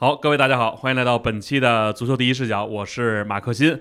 [0.00, 3.80] 好，各位大家好，欢迎来到本期的足球第一视角，我是马克新。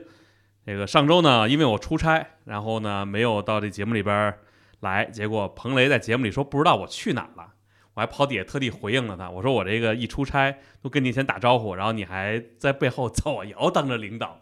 [0.65, 4.33] 这个上周呢，因为我出差，然后呢没有到这节目里边
[4.79, 7.54] 来，结果彭雷在节目里说不知道我去哪了，
[7.93, 14.41] 我还跑底下特地回应了他，我说我这个一出差都跟你先打招呼，然后你还在背后造我谣，当着领导。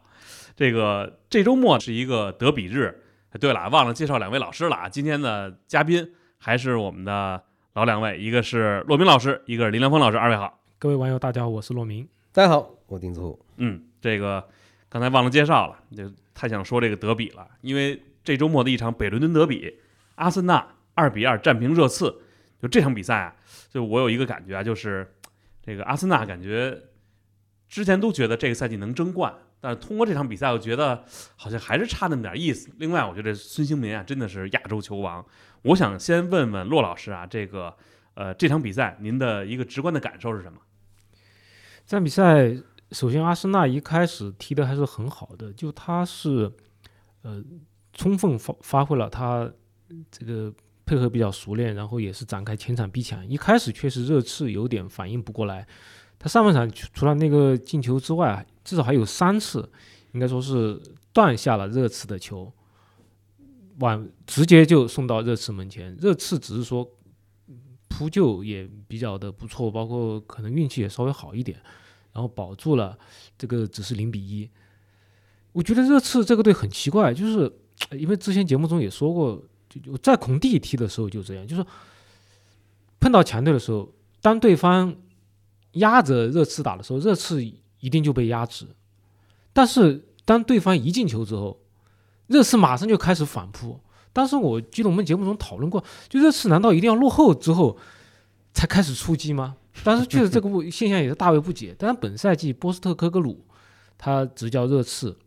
[0.56, 3.04] 这个这周末是一个德比日。
[3.38, 10.62] 对了，忘了介绍两位老师了啊，今天的嘉宾还是我们的老两位，一个是骆明老师，一个是林良锋老师，二位好。
[10.78, 12.06] 各位网友，大家好，我是骆明。
[12.34, 13.40] 大家好，我丁子虎。
[13.56, 14.46] 嗯，这个
[14.90, 19.74] 刚才忘了介绍了，就太想说这个德比了，因为这周末的一场北伦敦德比，
[20.16, 22.22] 阿森纳二比二战平热刺。
[22.62, 23.36] 就这场比赛啊，
[23.70, 25.16] 就我有一个感觉啊，就是
[25.64, 26.78] 这个阿森纳感觉
[27.70, 31.06] 之前都觉得这个赛季能争冠，但是通过这场比赛，我觉得
[31.38, 32.70] 好像还是差那么点意思。
[32.80, 35.26] 另外，我觉得孙兴民啊，真的是亚洲球王。
[35.62, 37.74] 我想先问问骆老师啊，这个
[38.16, 40.60] 呃这场比赛您的一个直观的感受是什么？
[41.88, 42.52] 这场比赛，
[42.92, 46.52] 首先阿森纳一开始踢的还是很好的，就他是，
[47.22, 47.44] 呃，
[47.94, 49.52] 充分发发挥了他
[50.10, 50.52] 这个
[50.84, 53.24] 配合比较熟练，然后也是展开前场逼抢。
[53.30, 55.68] 一开始确实热刺有点反应不过来，
[56.18, 59.72] 他上半场除了那个进球之外，至少还有三次，
[60.14, 60.82] 应该说是
[61.14, 62.52] 断下了热刺的球，
[63.78, 65.96] 往直接就送到热刺门前。
[66.02, 66.90] 热刺只是说。
[67.98, 71.58] 扑救也比较的不错，包括可能运气也稍微好一点，
[72.12, 72.98] 然后保住了
[73.38, 74.50] 这个只是零比一。
[75.54, 77.50] 我觉得热刺这个队很奇怪，就是
[77.92, 81.66] 因为之前节目中也说过，就在孔蒂踢的时候就这样，就是
[83.00, 83.90] 碰到强队的时候，
[84.22, 84.94] 当对方
[85.74, 87.46] 压着热刺打的时候，热刺
[87.80, 88.66] 一定就被压制；
[89.54, 91.62] 但是当对方一进球之后，
[92.28, 93.80] 热刺马上就开始反扑。
[94.16, 97.78] 当时我记得我们节目中讨论过，就热刺难道一定要落后之后
[98.54, 99.58] 才开始出击吗？
[99.84, 101.76] 当时确实这个现象也是大为不解。
[101.78, 103.46] 但是本赛季波斯特科格鲁
[103.98, 105.18] 他执教热刺，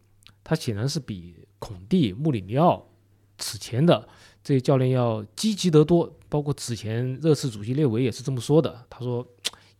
[0.42, 2.88] 他显然是比孔蒂、穆里尼奥
[3.36, 4.08] 此前的
[4.42, 6.10] 这些教练要积极得多。
[6.30, 9.26] 包括此前热刺主席列维也是这么说的，他说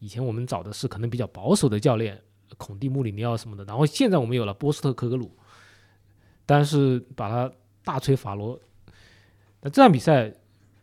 [0.00, 2.21] 以前我们找的是可能比较保守的教练，
[2.59, 5.34] 孔蒂、穆里尼奥什么的，然后现在我们有了波斯特科格鲁，
[6.44, 7.50] 但是把他
[7.82, 8.61] 大吹法罗。
[9.60, 10.32] 那这场比赛，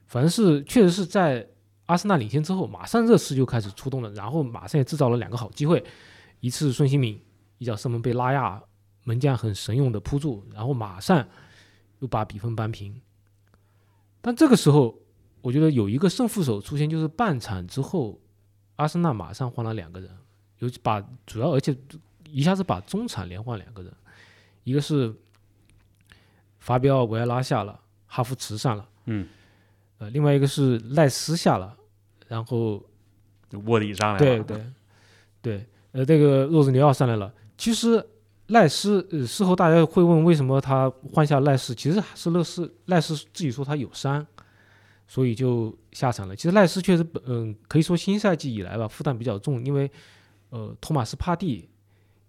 [0.07, 1.47] 反正是确实是在
[1.85, 5.83] 阿森纳领先之后，马上热刺就开始出动了，然后马上也制造了两个好机会，
[6.39, 7.23] 一次孙兴敏
[7.57, 8.61] 一脚射门被拉亚
[9.03, 11.25] 门将很神勇的扑住，然后马上
[11.99, 12.99] 又把比分扳平。
[14.19, 14.97] 但这个时候，
[15.41, 18.19] 我觉得有一个胜负手出现，就是半场之后，
[18.75, 20.09] 阿森纳马上换了两个人，
[20.57, 21.77] 尤其把主要而且
[22.27, 23.93] 一下子把中场连换两个人，
[24.63, 25.15] 一个是
[26.57, 27.79] 法比奥维埃拉下了。
[28.07, 29.27] 哈弗茨上了，嗯，
[29.97, 31.75] 呃，另外一个是赖斯下了，
[32.27, 32.83] 然后
[33.65, 34.65] 卧底上来了，对对
[35.41, 37.33] 对，呃，这个若日尼奥上来了。
[37.57, 38.05] 其实
[38.47, 44.25] 赖斯，呃，事后大家会问为什么他换下赖斯，其实是乐斯赖斯自己说他有伤，
[45.07, 46.35] 所以就下场了。
[46.35, 49.89] 其实赖斯确实，嗯，可以说新赛季以来吧，负担比较重，因为
[50.49, 51.69] 呃，托马斯帕蒂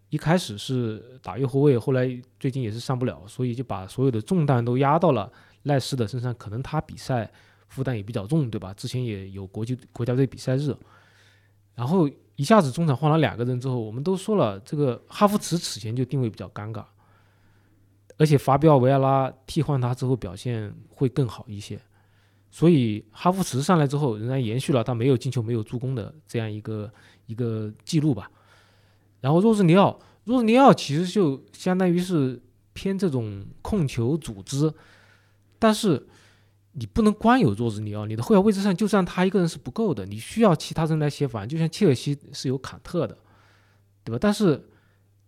[0.09, 2.09] 一开始是打右后卫，后来
[2.39, 5.31] 最近也是上不了，所以就把所有的重担都压到了。
[5.67, 7.29] 赖斯的身上可能他比赛
[7.67, 8.73] 负担也比较重，对吧？
[8.75, 10.73] 之前也有国际国家队比赛日，
[11.75, 16.85] 然后一下子中场换了两个人之后，我们都说了，这个哈弗茨此前就定位比较尴尬，
[18.17, 21.81] 而且法比奥维埃拉替换他之后表现会更好一些，
[22.49, 26.89] 所以哈弗茨上来之后仍然延续了他没有进球没有助攻的这样一个
[27.27, 28.31] 一个记录吧。
[29.21, 32.41] 然后若日尼奥，若日尼奥其实就相当于是
[32.73, 34.73] 偏这种控球组织。
[35.67, 36.07] 但是
[36.75, 41.49] 你不能光有若日尼奥，你的后腰位置上就算他一个人是不够的，你需要其他人来协防。
[41.49, 43.19] 就像切尔西是有坎特的，
[44.05, 44.19] 对吧？
[44.21, 44.69] 但是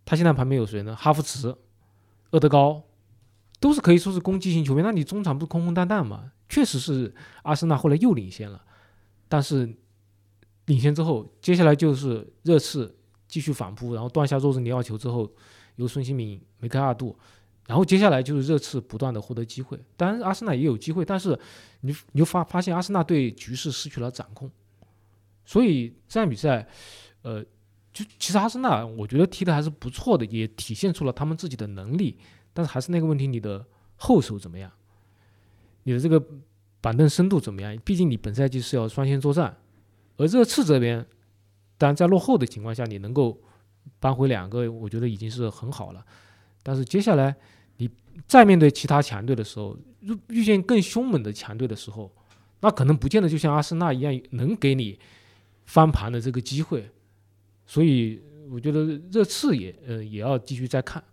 [0.05, 0.95] 他现在旁边有谁呢？
[0.95, 1.57] 哈弗茨、
[2.29, 2.81] 厄德高
[3.59, 4.85] 都是可以说是攻击型球员。
[4.85, 6.31] 那你中场不是空空荡荡吗？
[6.47, 7.13] 确实是
[7.43, 8.63] 阿森纳后来又领先了，
[9.27, 9.75] 但是
[10.67, 12.95] 领先之后，接下来就是热刺
[13.27, 15.29] 继续反扑，然后断下若日尼奥球之后，
[15.75, 17.19] 由孙兴敏、梅开二度。
[17.69, 21.39] 然后接下来就是热刺不断的获得机会，当然阿森纳也有机会，但是
[21.81, 24.49] 你你就发发现阿森纳对局势失去了掌控，
[25.45, 26.67] 所以这场比赛，
[27.21, 27.43] 呃，
[27.93, 32.17] 就其实阿森纳我觉得踢的还是不错的，也体现出了他们自己的能力，
[32.53, 33.63] 但是还是那个问题，你的
[33.97, 34.71] 后手怎么样？
[35.83, 36.19] 你的这个
[36.81, 37.77] 板凳深度怎么样？
[37.85, 39.55] 毕竟你本赛季是要双线作战，
[40.17, 41.05] 而热刺这边，
[41.77, 43.39] 当然在落后的情况下你能够
[43.99, 46.03] 扳回两个，我觉得已经是很好了，
[46.63, 47.35] 但是接下来。
[47.79, 47.89] 你
[48.27, 52.13] 再面对其他强队的时候，遇遇见更凶猛的强队的时候，
[52.59, 54.99] 那可能不见得就像阿森纳一样能给你
[55.65, 56.89] 翻盘的这个机会。
[57.65, 58.21] 所以
[58.51, 61.03] 我觉得热刺也呃也要继续再看。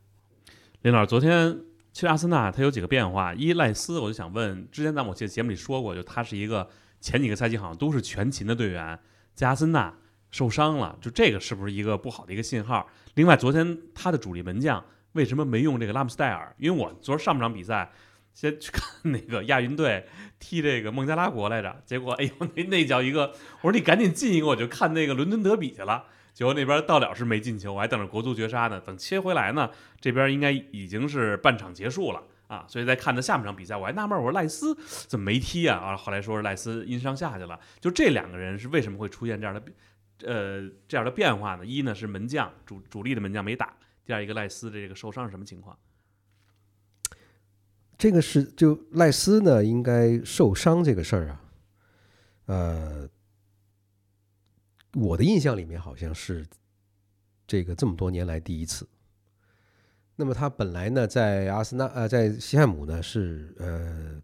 [0.83, 1.59] 林老师，昨天
[1.93, 6.69] 其实阿森纳他有几个变化，一赖斯我就想问，之前咱们我节目里说过，就他是一个
[7.01, 8.99] 前几个赛季好像都是全勤的队员，
[9.35, 9.95] 在阿森纳
[10.31, 12.89] 受伤了，就这个是不是一个不好的一个信号？
[13.15, 14.85] 另外，昨天他的主力门将
[15.17, 16.55] 为什么没用这个拉姆斯戴尔？
[16.59, 17.91] 因为我昨儿上半场比赛
[18.33, 20.07] 先去看那个亚运队
[20.39, 23.33] 踢这个孟加拉国来着，结果哎呦那那叫一个，
[23.63, 26.05] 我说你赶紧进一个，我就看那个伦敦德比去了。
[26.35, 28.79] 结果那边到了是没进球，我还等着国足绝杀呢。
[28.79, 32.67] 等切回来呢，这边应该已经是半场结束了啊。
[32.69, 34.77] 所以在看的下半场比赛，我还纳闷，我说赖斯
[35.09, 35.79] 怎么没踢啊？
[35.79, 37.59] 啊，后来说是赖斯因伤下去了。
[37.81, 39.63] 就这两个人是为什么会出现这样的
[40.27, 41.65] 呃这样的变化呢？
[41.65, 43.75] 一呢是门将主主力的门将没打，
[44.07, 45.79] 第二一个赖斯的这个受伤是什么情况？
[47.99, 51.41] 这个是就赖斯呢，应该受伤这个事儿啊，
[52.47, 53.09] 呃。
[54.99, 56.47] 我的印象里面好像是
[57.47, 58.89] 这个这么多年来第一次。
[60.15, 64.19] 那么他本来呢，在阿森纳呃，在西汉姆呢是呃，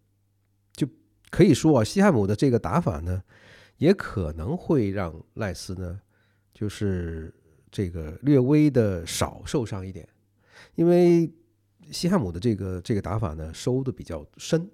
[0.72, 0.88] 就
[1.28, 3.22] 可以说啊，西汉姆的这个打法呢，
[3.76, 6.00] 也可能会让赖斯呢，
[6.54, 7.34] 就是
[7.72, 10.08] 这个略微的少受伤一点，
[10.76, 11.28] 因为
[11.90, 14.70] 西汉姆的这个这个打法呢收的比较深。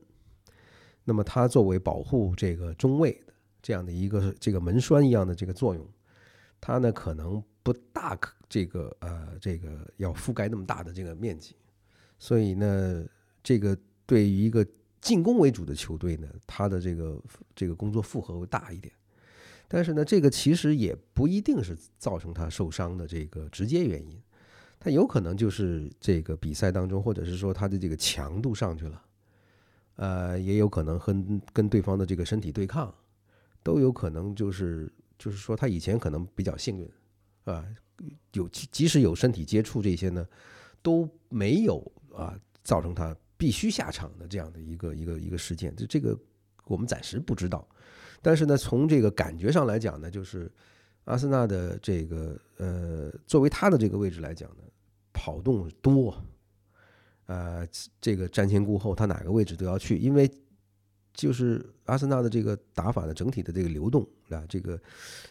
[1.04, 3.32] 那么他作为保护这个中卫的。
[3.60, 5.86] 这样的一个这个门栓一样的这个作用，
[6.60, 11.56] 它呢可能不大可这个呃这个要覆盖那么大的这个面积，
[12.20, 13.04] 所以呢
[13.42, 14.64] 这个对于一个
[15.00, 17.20] 进攻为主的球队呢，它的这个
[17.54, 18.94] 这个工作负荷会大一点。
[19.68, 24.20] 但是呢，这个其实也不一定是造成他受伤的这个直接原因，
[24.80, 29.02] 他有可能就是这个比赛当中，或者是说他的这个强度上去了，
[29.96, 31.14] 呃，也有可能和
[31.52, 32.92] 跟对方的这个身体对抗。
[33.60, 36.90] 都有可能，就是就是说，他以前可能比较幸运，
[37.44, 37.66] 啊，
[38.32, 40.26] 有即使有身体接触这些呢，
[40.80, 45.74] 都没有啊造成他必须下场的这样的一个一个一个事件。
[45.76, 46.18] 这这个
[46.64, 47.68] 我们暂时不知道，
[48.22, 50.50] 但是呢，从这个感觉上来讲呢，就是
[51.04, 54.62] 阿森纳的这个呃，作为他的这个位置来讲呢，
[55.12, 56.16] 跑动多，
[57.26, 57.66] 呃，
[58.00, 60.30] 这个瞻前顾后，他哪个位置都要去，因为。
[61.14, 64.80] 就是阿森纳的这个打法的整体的这个流动啊，这个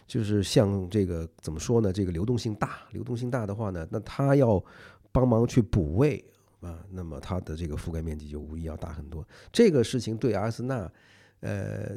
[0.06, 1.90] 就是像这个怎么说呢？
[1.90, 4.62] 这个流动性大，流动性大的话呢，那他要
[5.10, 6.22] 帮忙去补位
[6.60, 9.26] 啊，那么他的这个覆盖面积就无疑要大很多。
[9.50, 10.92] 这个事情对阿森纳，
[11.40, 11.96] 呃，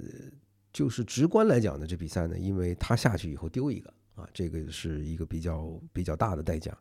[0.72, 6.78] 就是直观来讲呢，这比赛呢，因为他下去以后丢一个啊，这个是一个比较比较大的代价。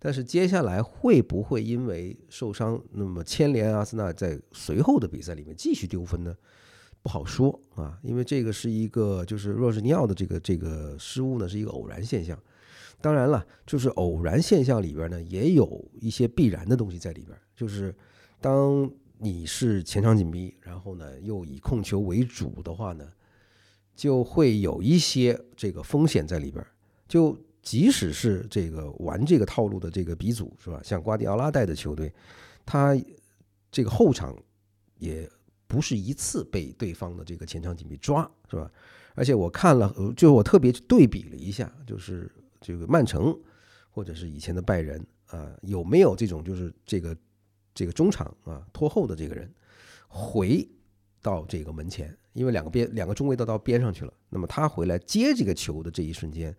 [0.00, 6.36] 但是接下来会不会因为受伤，那么牵连阿森纳在随后的比赛里面继续丢分呢？
[7.02, 12.38] 不好说啊，因为这个是一个就是若日尼奥的这个这个失误呢，是一个偶然现象。
[13.00, 17.38] 当然了，就是偶然现象里边呢，也有一些必然的东西在里边。
[17.54, 17.94] 就是
[18.40, 23.08] 当你是前场紧逼，然后呢又以控球为主的话呢，
[23.98, 26.64] 就会有一些这个风险在里边。
[27.08, 30.80] 就即使是这个玩这个套路的这个鼻祖是吧？
[30.84, 32.14] 像瓜迪奥拉带的球队，
[32.64, 32.96] 他
[33.72, 34.36] 这个后场
[34.98, 35.28] 也
[35.66, 38.70] 不是一次被对方的这个前场紧逼抓是吧？
[39.16, 42.30] 而且我看了，就我特别对比了一下，就是
[42.60, 43.36] 这个曼城
[43.90, 47.16] 或者是以前的拜仁啊，有没有这种就是这个
[47.74, 49.52] 这个中场啊拖后的这个人
[50.06, 50.66] 回
[51.28, 52.16] 到这个门前？
[52.32, 56.54] 因为两个边两个中卫都到边上去了，那么他回来接这个球的这一瞬间，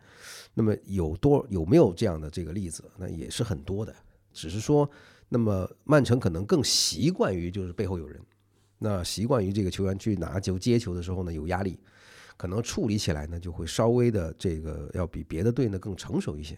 [0.53, 2.83] 那么有多有没有这样的这个例子？
[2.97, 3.95] 那也是很多的。
[4.33, 4.89] 只是说，
[5.29, 8.21] 那么曼城可能更习惯于就是背后有人，
[8.77, 11.79] 那习惯于这个球员去拿球接球的时候呢有压力，
[12.35, 16.57] 可能处理起来呢就会稍微的这个要比别的队呢更成熟一些。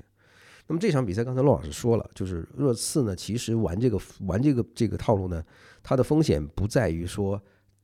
[0.65, 5.44] 那么这场比赛刚才骆老师说了，就是热刺呢其实玩这个玩这个这个套路呢，
[5.84, 7.39] 它的风险不在于说。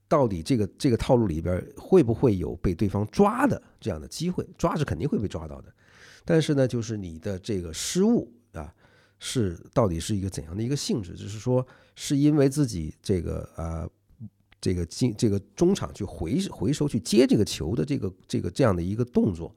[0.09, 4.47] 到底这个这个套路里边会不会有被对方抓的这样的机会？
[4.57, 5.73] 抓是肯定会被抓到的，
[6.23, 8.73] 但是呢，就是你的这个失误啊，
[9.19, 11.13] 是到底是一个怎样的一个性质？
[11.13, 13.85] 就是说，是因为自己这个啊，
[14.61, 19.53] 这个进这个中场去回回收去接这个球的这个这个这样的一个动作，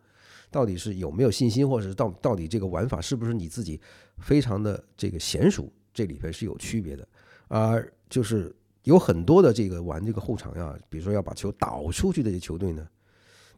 [0.50, 3.80] 到底是有没有信心，或者是到到底这个玩法是不是你自己
[4.18, 5.72] 非常的这个娴熟？
[5.94, 7.06] 这里边是有区别的，
[7.46, 8.52] 而就是。
[8.84, 12.88] 有很多的这个玩这个后场呀，比如说要把球导出去的球队呢，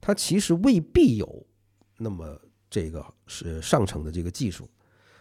[0.01, 1.47] 他其实未必有
[1.99, 4.69] 那么这个是上乘的这个技术，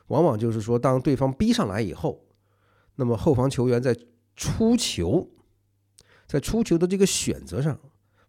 [0.08, 2.26] 往往就是说，当对方逼上来以后，
[2.96, 3.96] 那么后防球员在
[4.36, 5.30] 出球，
[6.26, 7.80] 在出球的这个选择上，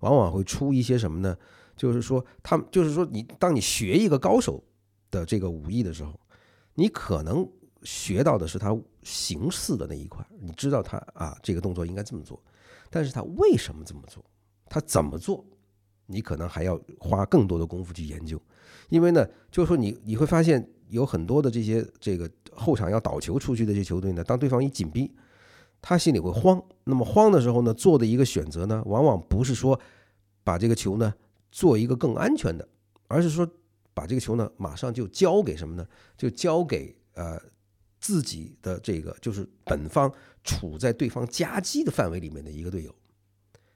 [0.00, 1.36] 往往会出一些什么呢？
[1.74, 4.62] 就是说，他们就是说，你当你学一个高手
[5.10, 6.20] 的这个武艺的时候，
[6.74, 7.48] 你可能
[7.84, 12.42] 学到的是他形似的那一块，你知道他啊这个动作应该这么做，
[12.90, 14.24] 但是他为什么这么做，
[14.68, 15.44] 他怎么做，
[16.06, 18.40] 你可能还要花更多的功夫去研究，
[18.88, 25.10] 因为呢，就是说你你会发现有很多的这些这个后场要倒球出去的这些球队呢，当对方一紧逼，
[25.80, 29.78] 他心里会慌，那么慌的时候呢，做的一个选择呢，往往不是说
[30.44, 31.12] 把这个球呢
[31.50, 32.68] 做一个更安全的，
[33.08, 33.48] 而是说。
[33.94, 35.86] 把这个球呢，马上就交给什么呢？
[36.16, 37.38] 就交给呃
[38.02, 40.12] 自己的这个，就是本方
[40.44, 42.94] 处在对方夹击的范围里面的一个队友。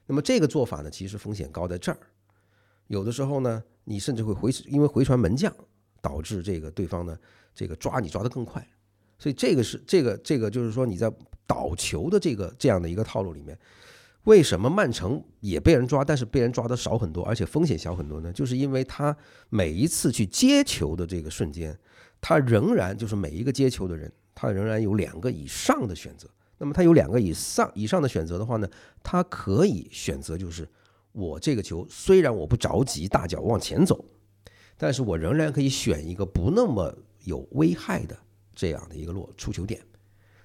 [0.05, 1.97] 那么这个做法呢，其实风险高在这儿。
[2.87, 5.51] 有的时候呢，你甚至会回，因为回传门将，
[6.01, 7.17] 导致这个对方呢，
[7.55, 8.65] 这个抓你抓得更快。
[9.17, 11.11] 所以这个是这个这个就是说你在
[11.47, 13.57] 倒球的这个这样的一个套路里面。
[14.23, 18.33] 为什么曼城也被人抓，但是被人抓的少很多，而且风险小很多呢？
[18.33, 19.15] 就是因为他
[19.47, 21.77] 每一次去接球的这个瞬间，
[22.27, 26.29] 他仍然就是每一个接球的人，他仍然有两个以上的选择。
[26.57, 28.67] 那么他有两个以上以上的选择的话呢，
[29.01, 30.67] 他可以选择就是
[31.13, 34.03] 我这个球虽然我不着急大脚往前走，
[34.75, 36.93] 但是我仍然可以选一个不那么
[37.23, 38.17] 有危害的
[38.53, 39.81] 这样的一个落出球点。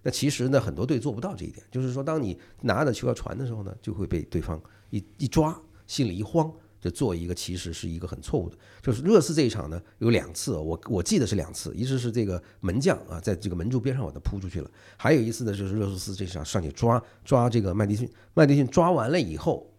[0.05, 6.49] 那其实呢，很多队做不到这一点，就是说，当你拿着球要传的时候呢，就会被对方一一抓，心里一慌，
[6.83, 8.59] 就做一个其实是一个很错误的。
[8.83, 19.73] 就是热刺这一场呢，有两次，我我记得是两次，一次是这个门将啊，在这个门柱边上把他扑出去了，还有一次呢，就是热苏斯这场上去抓抓这个麦迪逊，麦迪逊抓完了以后，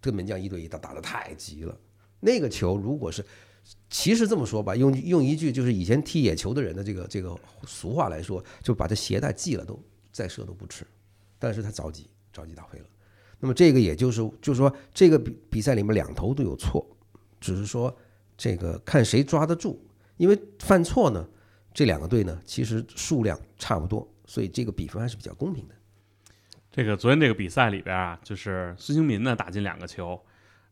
[0.00, 1.76] 这个门将一对一打打的太急了，
[2.20, 3.24] 那个球如果是。
[3.90, 9.78] 其实这么说吧，用用一句就是以前踢野球的人的这个这个俗话来说，就把这鞋带系了，都
[10.10, 10.84] 再射都不迟。
[11.38, 12.84] 但是他着急，着急打飞了。
[13.40, 16.86] 那么这个也就是就是说，这个比比赛里面两头都有错，
[17.40, 17.94] 只是说
[18.36, 19.82] 这个看谁抓得住。
[20.16, 21.26] 因为犯错呢，
[21.72, 25.74] 这两个队呢其实数量差不多，所以这个比分还是比较公平的。
[26.70, 30.20] 这个昨天这个比赛里边啊，就是孙兴民呢打进两个球。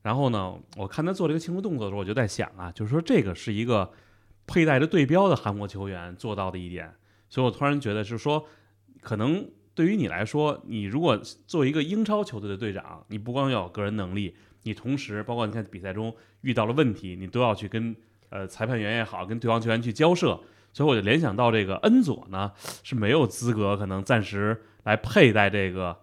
[0.01, 3.91] 然后呢，我看他做这个庆祝动作的时候，我就在想啊，就是说这个是一个
[4.47, 6.95] 佩戴着队标的韩国球员做到的一点，
[7.29, 8.47] 所以我突然觉得是说，
[9.01, 11.17] 可能对于你来说，你如果
[11.47, 17.95] 作为一个英超球队的队长，你不光要有个人能力，你同时包括你看比赛中遇到了问题，你都要去跟
[18.29, 20.41] 呃裁判员也好，跟对方球员去交涉，
[20.73, 22.51] 所以我就联想到这个恩佐呢
[22.83, 25.97] 是没有资格可能暂时来佩戴这个。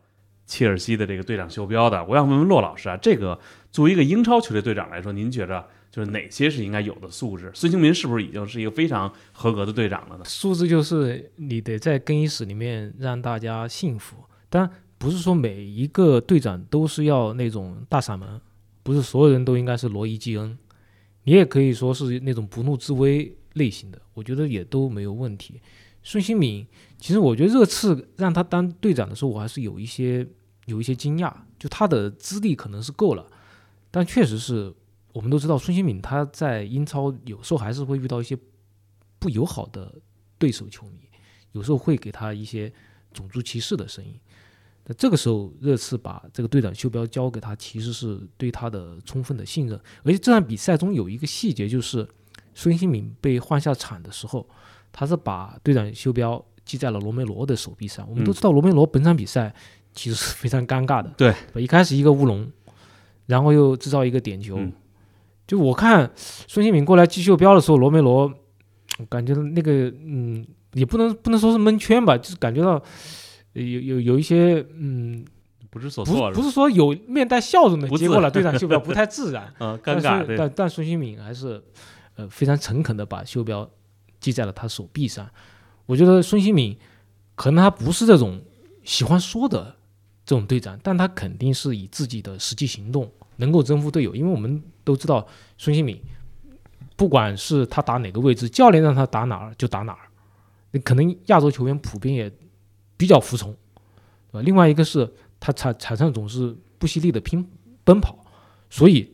[0.47, 3.39] 切尔西的这个队长袖标的，我想问问骆老师啊，这个
[3.71, 7.49] 作为一个英超球队队长来说，您觉着就是哪些是应该有的素质？
[7.55, 10.25] 孙兴民是不是已经是一个非常合格的队长了呢？
[10.25, 14.17] 素质就是你得在更衣室里面让大家信服，
[14.49, 18.41] 但不是说每一个队长都是要那种大嗓门，
[18.83, 20.57] 不是所有人都应该是罗伊基恩，
[21.23, 25.61] 你也可以说是那种不怒自威类型的，我觉得也都没有问题。
[26.03, 30.27] 孙兴民，其实我觉得热刺让他当队长的时候，我还是有一些
[30.65, 31.33] 有一些惊讶。
[31.57, 33.25] 就他的资历可能是够了，
[33.89, 34.73] 但确实是
[35.15, 38.37] 我们都知道，孙兴敏他在英超有时候还是会遇到一些
[39.17, 39.95] 不友好的
[40.37, 41.07] 对手球迷，
[41.53, 42.69] 有时候会给他一些
[43.13, 44.13] 种族歧视的声音。
[44.83, 49.79] 那这个时候，热刺把这个队长袖标交给他，其实是对他的充分的信任。
[50.03, 52.05] 而且这场比赛中有一个细节，就是
[52.53, 54.45] 孙兴敏被换下场的时候。
[54.91, 58.05] 他是把队长袖标系在了罗梅罗的手臂上。
[58.09, 59.53] 我们都知道罗梅罗本场比赛
[59.93, 61.09] 其实是非常尴尬的。
[61.17, 62.49] 对，一开始一个乌龙，
[63.25, 64.57] 然后又制造一个点球。
[65.47, 68.31] 就我看孙兴敏过来系袖标的时候，罗梅罗
[69.09, 69.71] 感觉那个
[70.03, 72.81] 嗯，也不能不能说是蒙圈吧，就是感觉到
[73.53, 75.25] 有有有一些嗯
[75.69, 76.31] 不知所措。
[76.31, 79.53] 不是说有面带笑容的接过了 队长袖标不太自然。
[79.59, 80.35] 嗯，尴尬。
[80.37, 81.63] 但但孙兴敏还是
[82.15, 83.69] 呃非常诚恳的把袖标。
[84.21, 85.29] 系在了他手臂上，
[85.85, 86.75] 我觉得孙兴敏
[87.35, 88.41] 可能他不是这种
[88.83, 89.75] 喜欢说的
[90.25, 94.15] 这种队长，但他肯定是以自己的实际行动能够征服队友。
[94.15, 95.27] 因为我们都知道
[95.57, 95.99] 孙兴敏，
[96.95, 100.07] 不管是他打哪个位置，教练让他打哪儿就打哪儿。
[100.71, 102.31] 那可能亚洲球员普遍也
[102.95, 103.51] 比较服从，
[104.31, 104.41] 对吧？
[104.41, 105.11] 另外一个是
[105.41, 107.45] 他场场上总是不惜力的拼
[107.83, 108.17] 奔跑，
[108.69, 109.13] 所以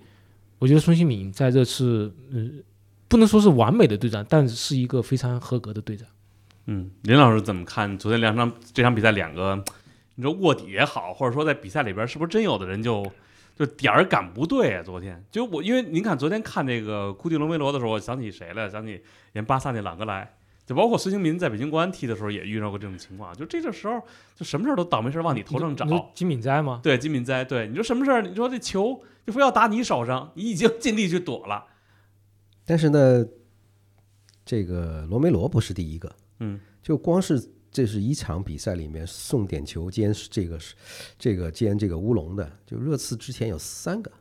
[0.59, 2.63] 我觉得孙兴敏在这次嗯。
[3.07, 6.07] 不能说是完美的队长，但是一个非常合格的队长。
[6.67, 9.61] 嗯，林老师怎么看昨天两场这场比赛两个？
[10.15, 13.05] 你说卧底也好，或者说在比赛里边是不是真有的人就
[13.55, 14.83] 就点儿感不对啊？
[14.83, 18.69] 昨天就我，因为您看昨天看那个库蒂罗梅罗的时候，我想起谁了？
[18.69, 19.01] 想起
[19.33, 23.35] 演巴萨那朗格莱，就包括孙兴民在北京国安踢的时候也遇到过这种情况。
[23.35, 24.01] 就这个时候，
[24.35, 25.85] 就什么事儿都倒霉事儿往你头上找。
[26.13, 26.79] 金敏哉吗？
[26.81, 27.43] 对，金敏哉。
[27.43, 28.21] 对，你说什么事儿？
[28.21, 31.67] 你说这球就非要打你手上，你已经尽力去躲了。
[32.65, 33.25] 但是呢，
[34.45, 40.75] 这个罗梅罗不是第一个，嗯，就光是这是一场比赛里面送点球兼这个是
[41.17, 44.11] 这个兼这个乌龙的，就热刺之前有三个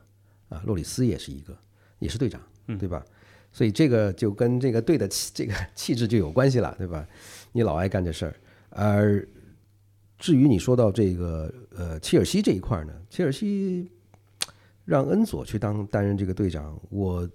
[0.49, 1.57] 啊，洛里斯也是一个，
[1.99, 2.41] 也是队长，
[2.79, 3.05] 对吧？
[3.53, 7.05] 所以这个就跟这个队的气这个气质就有关系了，对吧？
[7.51, 8.35] 你老爱干这事儿，
[8.69, 9.27] 而
[10.17, 13.91] 至于你说到这个呃切尔西这一块儿呢，切尔西
[14.85, 17.29] 让恩佐去当担任这个队长，我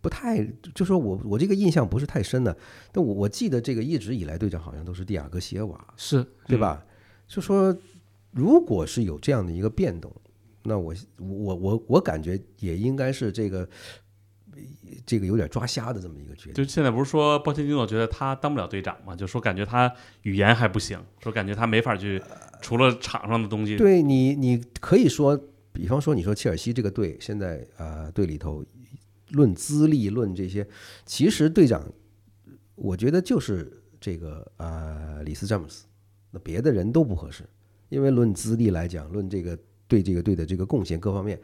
[0.00, 2.56] 不太就说我我这个印象不是太深的，
[2.92, 6.84] 但我我记得这个一直以来队长好像都是蒂亚戈席尔瓦，是对吧？
[7.26, 7.76] 就说
[8.30, 10.14] 如果是有这样的一个变动，
[10.62, 13.68] 那我我我我感觉也应该是这个
[15.04, 16.54] 这个有点抓瞎的这么一个决定。
[16.54, 22.22] 就现在不是说波切蒂诺觉得他当不了队长嘛，就说感觉他语言还不行，说感觉他没法去
[22.60, 25.38] 除了场上的东西，对你，你可以说，
[25.72, 28.64] 比方说，你说切尔西这个队现在啊、呃队里头
[29.30, 30.66] 论资历、论这些，
[31.04, 31.86] 其实队长，
[32.74, 33.70] 我觉得就是
[34.00, 35.84] 这个呃里斯詹姆斯，
[36.30, 37.44] 那别的人都不合适，
[37.88, 41.40] 因为论资历来讲，论这个对这个队的这个贡献各方面，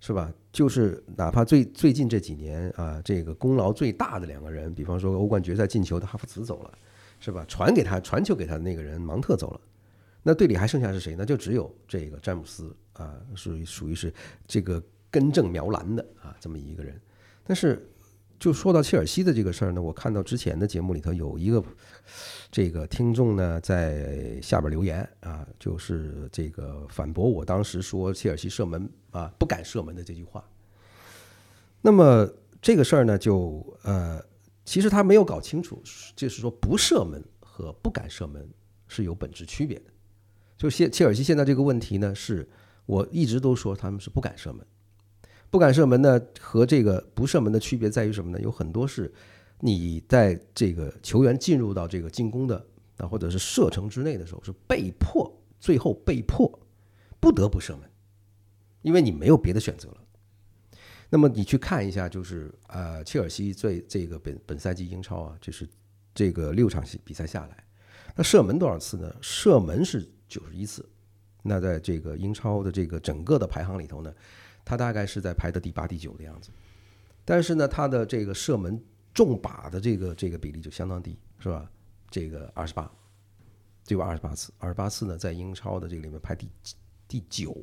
[0.00, 0.32] 是吧？
[0.52, 6.78] 就是哪怕最最近这几年啊、这个功劳最大的两个人，比方说欧冠决赛进球的哈弗茨走了，
[7.20, 7.44] 是吧？
[7.48, 9.60] 传给他传球给他的那个人芒特走了。
[10.22, 11.24] 那队里还剩下是谁呢？
[11.24, 14.12] 就只有这个詹姆斯啊，属于属于是
[14.46, 17.00] 这个根正苗蓝的啊这么一个人。
[17.44, 17.88] 但是
[18.38, 21.62] 就说到切尔西的这个事儿呢，我看到之前的节目里头有一个
[22.50, 30.44] 这个听众呢在下边留言啊，就是这个反驳我当时说切尔西射门啊不敢射门的这句话。
[31.80, 32.28] 那么
[32.60, 34.20] 这个事儿呢，就呃，
[34.64, 35.82] 其实他没有搞清楚，
[36.14, 38.48] 就是说不射门和不敢射门
[38.86, 39.84] 是有本质区别的。
[40.56, 42.48] 就切切尔西现在这个问题呢，是
[42.86, 44.64] 我一直都说他们是不敢射门，
[45.52, 48.40] 不敢射门呢和这个不射门的区别在于什么呢？
[48.40, 49.12] 有很多是
[49.60, 56.58] 你在这个球员进入到这个进攻的啊或者是射程之内的时候，是被迫最后被迫
[57.20, 57.86] 不得不射门，
[58.80, 59.98] 因为你没有别的选择了。
[61.10, 65.68] 那么你去看一下，就是呃，切尔西最这个本本赛季英超啊，就是
[66.14, 67.64] 这个六场比赛下来，
[68.16, 69.14] 那射门多少次呢？
[69.20, 70.88] 射门是九十一次，
[71.42, 74.10] 那在这个英超的这个整个的排行里头呢，
[74.64, 76.50] 他大概是在排的第八、第九的样子。
[77.24, 78.82] 但是呢，他的这个射门
[79.14, 81.70] 中靶的这个这个比例就相当低，是吧？
[82.10, 82.90] 这个二十八，
[83.84, 86.48] 只有二十八次，二十八次呢，在英超的这个里面排第
[87.06, 87.56] 第九。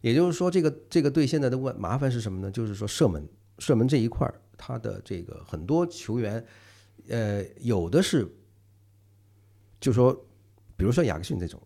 [0.00, 2.50] 也就是说，这个这个队现在的问麻烦是什么呢？
[2.50, 6.44] 就是说射门，射门这一块，他的这个很多球员，
[7.08, 8.26] 呃，有的是，
[9.80, 10.12] 就说，
[10.76, 11.60] 比如说雅克逊这种，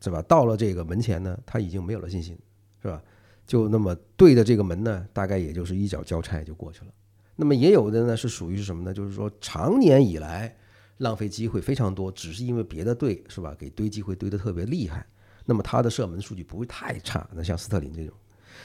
[0.00, 0.20] 是吧？
[0.22, 2.38] 到了这个门前呢，他已经没有了信心，
[2.82, 3.02] 是吧？
[3.48, 6.92] 就那么对着这个门呢，大概也就是一脚交差就过去了。
[7.34, 8.92] 那么也有的呢是属于是什么呢？
[8.92, 10.54] 就是说常年以来
[10.98, 15.06] 浪费机会非常多，只是因为别的队是吧给堆机会堆得特别厉害。
[15.46, 18.14] 那么他的射门数据不会太差，那像斯特林这种。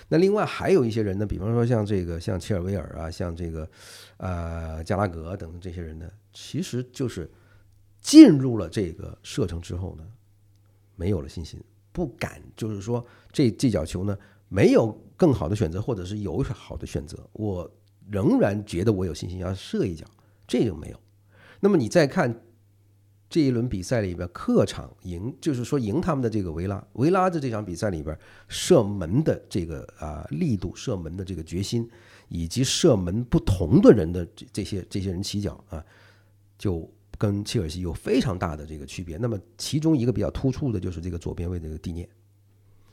[0.10, 3.69] 那另外还有一些人呢，比方说像这个像切尔维尔啊，像这个
[4.17, 7.32] 呃加拉格等等这些人呢，其实就是
[8.02, 10.04] 进入了这个射程之后呢，
[10.98, 14.17] 没有了信心，不敢，就是说这这脚球呢
[14.54, 17.70] 没有更好的选择，或者是有好的选择，我
[18.10, 20.06] 仍然觉得我有信心要射一脚，
[20.48, 21.00] 这个没有。
[21.60, 22.44] 那么你再看。
[23.30, 28.16] 这一轮比赛里边，客场赢，就是说赢他们的这个维拉，维拉的这场比赛里边
[28.48, 31.89] 射门的这个啊力度、射门的这个决心，
[32.28, 35.84] 以及射门不同的人的这这些这些人起脚啊，
[36.60, 36.88] 就
[37.18, 39.18] 跟切尔西有非常大的这个区别。
[39.18, 42.08] 那么其中一个比较突出的就是这个左边位的这个蒂涅。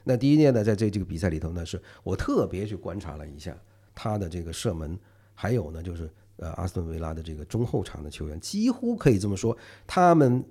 [0.04, 3.56] 那蒂涅呢，在这这个比赛里头呢，是我特别去观察了一下
[3.94, 4.98] 他的这个射门，
[5.34, 6.10] 还有呢就是。
[6.42, 9.54] 呃，阿斯顿维拉的这个中后场的球员，几乎可以这么说，
[9.86, 10.42] 他们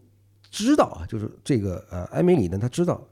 [0.51, 3.03] 知道啊，就是这个呃，埃梅里呢，他知道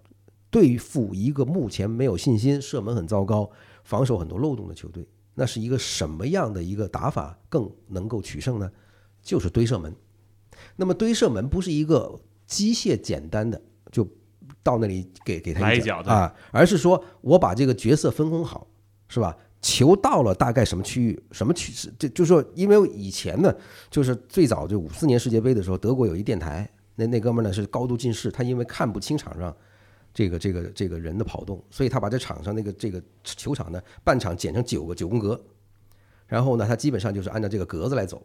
[0.52, 3.50] 对付一个目前没有信心、射门很糟糕、
[3.84, 8.71] 防守很多漏洞的球队，那是一个什么样的一个打法更能够取胜呢？
[9.23, 9.91] 就是堆射门。
[10.76, 13.60] 那么堆射门不是一个机械简单的
[13.91, 14.08] 就
[14.67, 18.67] 到那里给给他一脚脚啊，而是说我把这个角色分工好，
[19.08, 19.34] 是吧？
[19.62, 23.53] 球到了大概什么区域，什么区是这就是说，因为以前呢，
[23.89, 29.56] 就是最早就五四年世界杯的时候，德国有一电台，那那哥们儿呢是高度近视，他因为看不清场上
[30.13, 35.41] 这个这个这个人的跑动，所以他把这场上那个这个球场呢半场剪成九个九宫格，
[36.27, 38.21] 然后呢，他基本上就是按照这个格子来走。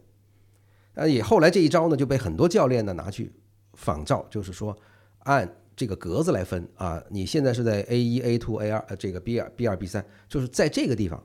[0.95, 3.33] 呃，也后来这一招呢就被很多教练呢拿去
[3.73, 4.77] 仿照，就是说
[5.23, 11.23] 按这个格子来分啊，你现在是在 A 一、A two、A 二，呃，这个 B 二、B 二、B 三，就是在这个地方，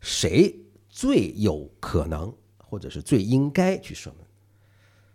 [0.00, 0.54] 谁
[0.88, 4.18] 最有可能，或者是最应该去射门。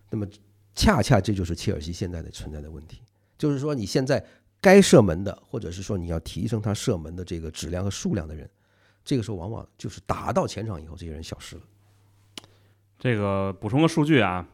[0.09, 0.27] 那么，
[0.75, 3.01] 恰恰这就是切尔西现在的存在的问题，
[3.37, 4.23] 就是说你现在
[4.61, 8.49] 该射门的，或者是说你要提升他射门的这个质量和数量的人，
[9.03, 11.61] 这个时候往往就是打到前场以后，这些人消失了。
[12.97, 14.47] 这个补充个数据啊，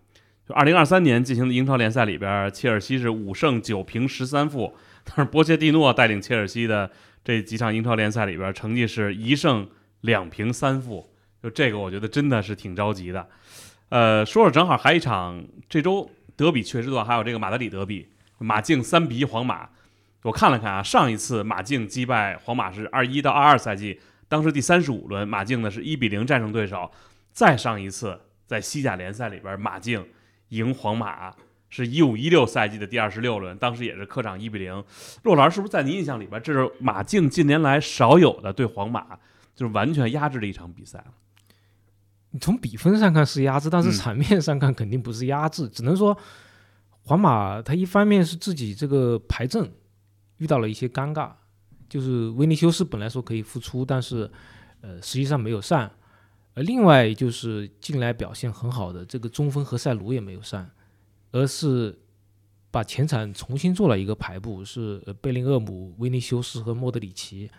[0.48, 6.92] 就二零二三年进行的英超联赛里边，切尔西是五胜九平十三负，但是波切蒂诺带领切尔西的
[7.24, 9.68] 这几场英超联赛里边，成绩是一胜
[10.02, 11.10] 两平三负，
[11.42, 13.28] 就这个我觉得真的是挺着急的。
[13.90, 19.70] 呃，说说正好还一场这周德比确实多，还有这个马德里德比，马竞三比一皇马。
[20.22, 26.92] 我看了看啊，上一次马竞击败皇马是二一到二二赛季，当时第三十五轮，马竞呢是一比零战胜对手。
[27.32, 28.20] 再上一次。
[28.48, 30.06] 在西甲联赛里边，马竞
[30.50, 31.34] 赢皇马
[31.70, 34.84] 是一五一六赛季的第二十六轮，当时也是客场一比零。
[35.24, 39.18] 骆老师是不是在您印象里边，这是马竞近年来少有的对皇马
[39.56, 41.04] 就是完全压制的一场比赛？
[42.32, 46.18] 你从比分上看是压制，但是场面上看肯定不是压制，只能说
[47.04, 49.72] 皇马他一方面是自己这个排阵
[50.38, 51.32] 遇到了一些尴尬，
[51.90, 54.30] 就是维尼修斯本来说可以复出，但是
[54.82, 55.92] 呃实际上没有上。
[56.56, 60.70] 而另外就是近来表现很好的这个中锋何塞卢也没有上，
[61.32, 62.00] 而是
[62.72, 67.52] 把前场重新做了一个排布，是贝林厄姆、维尼修斯和莫德里奇。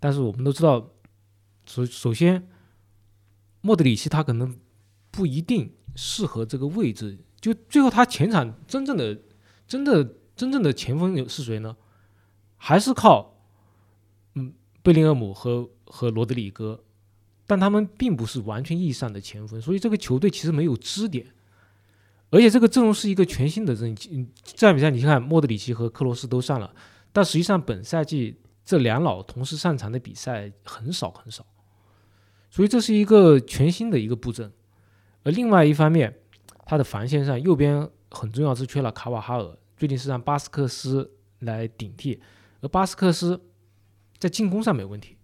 [0.00, 0.90] 但是我们都知道，
[1.66, 2.48] 首首先，
[3.60, 4.58] 莫德里奇他可能
[5.12, 7.18] 不一定适合这个位置。
[7.40, 9.16] 就最后他前场真正的、
[9.68, 11.76] 真的、真正的前锋有是谁呢？
[12.56, 13.38] 还是靠
[14.34, 16.82] 嗯贝林厄姆和和罗德里戈。
[17.46, 21.26] 但他们并不是完全意义上的前锋，所以这个球队其实没有支点，
[22.30, 23.94] 而且这个阵容是一个全新的阵。
[23.94, 26.74] 这场比赛你看，莫德里奇和克罗斯都上了，
[27.12, 31.46] 但实际上本赛季这两老同时上场的比赛很少很少，
[32.50, 34.52] 所以这是一个全新的一个布阵。
[35.22, 36.12] 而另外一方面，
[36.64, 42.20] 他的防线上右边很重要是缺了卡瓦哈尔，最近是让巴斯克斯来顶替，
[42.60, 43.40] 而巴斯克斯
[44.18, 45.16] 在进攻上没有问题，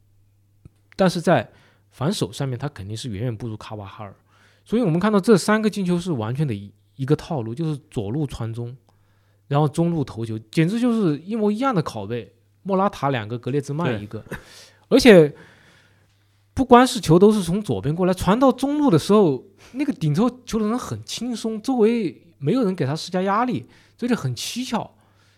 [0.95, 1.51] 但是在
[1.93, 4.15] 防守上面，他肯定是远远不如卡瓦哈尔，
[4.65, 8.75] 所以我们看到这三个进球是完全的一一个套路，就是左路传中，
[9.47, 12.35] 然后中路投球，简直就是一模一样的拷贝。
[12.63, 14.25] 莫拉塔两个，格列兹曼一个，
[14.89, 15.35] 而且
[16.55, 23.67] 不光是球都是从左边过来，传到中路的时候，那个顶头球的人很轻松，周围没有人给他施加压力，
[23.99, 24.95] 这就很蹊跷。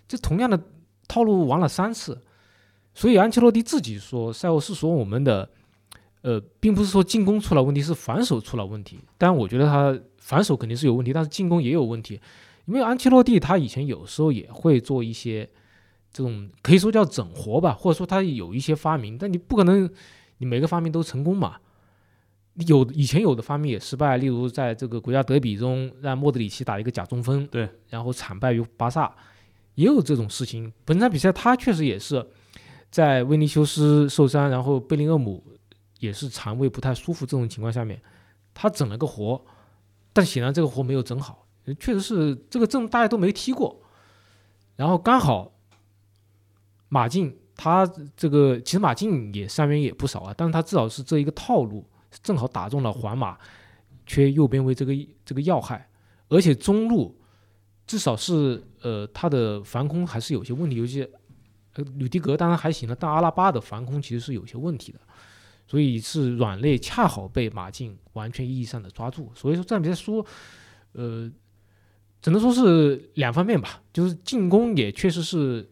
[0.07, 0.63] 这同样的
[1.09, 2.21] 套路玩了三次，
[2.95, 5.51] 所以安切洛蒂自己说，赛后是说我们的。
[6.25, 8.99] 呃，并不是说进攻出了问题，是防守出了问题。
[9.19, 12.19] 但，我觉得他防守肯定是有问题，但是进攻也有问题。
[12.65, 15.47] 因为安切洛蒂他以前有时候也会做一些
[16.11, 19.87] 这种可以说叫整活吧，或者说他有一些发明，但你不可能
[20.39, 21.57] 你每个发明都成功嘛。
[22.69, 29.15] 有以前有的发明也失败，例如在这个国家德比中让莫德里奇打一个假中锋，对，然后惨败于巴萨，
[29.75, 30.73] 也有这种事情。
[30.87, 32.27] 本场比赛他确实也是
[32.91, 35.45] 在维尼修斯受伤，然后贝林厄姆。
[36.05, 38.01] 也是肠胃不太舒服这种情况下面，
[38.53, 39.43] 他整了个活，
[40.13, 41.47] 但显然这个活没有整好，
[41.81, 43.81] 确实是这个阵大家都没踢过，
[44.77, 45.53] 然后刚好
[46.89, 47.85] 马竞他
[48.17, 51.85] 这个其实马竞也伤员也不少啊，但是他至少是这一个套路
[52.23, 53.39] 正好打中了皇马
[54.07, 54.93] 缺右边卫这个
[55.25, 55.89] 这个要害，
[56.29, 57.17] 而且中路
[57.87, 61.09] 至少是呃他的防空还是有些问题，有些
[61.75, 65.01] 呃吕迪格当然还行了，但阿拉巴的防空其实是有些问题的。
[65.67, 70.25] 所以是软肋恰好被马竞完全意义上的抓住，所以说这场比赛输，
[70.93, 71.31] 呃，
[72.21, 75.67] 只能说是两方面吧，就是进攻也确实是，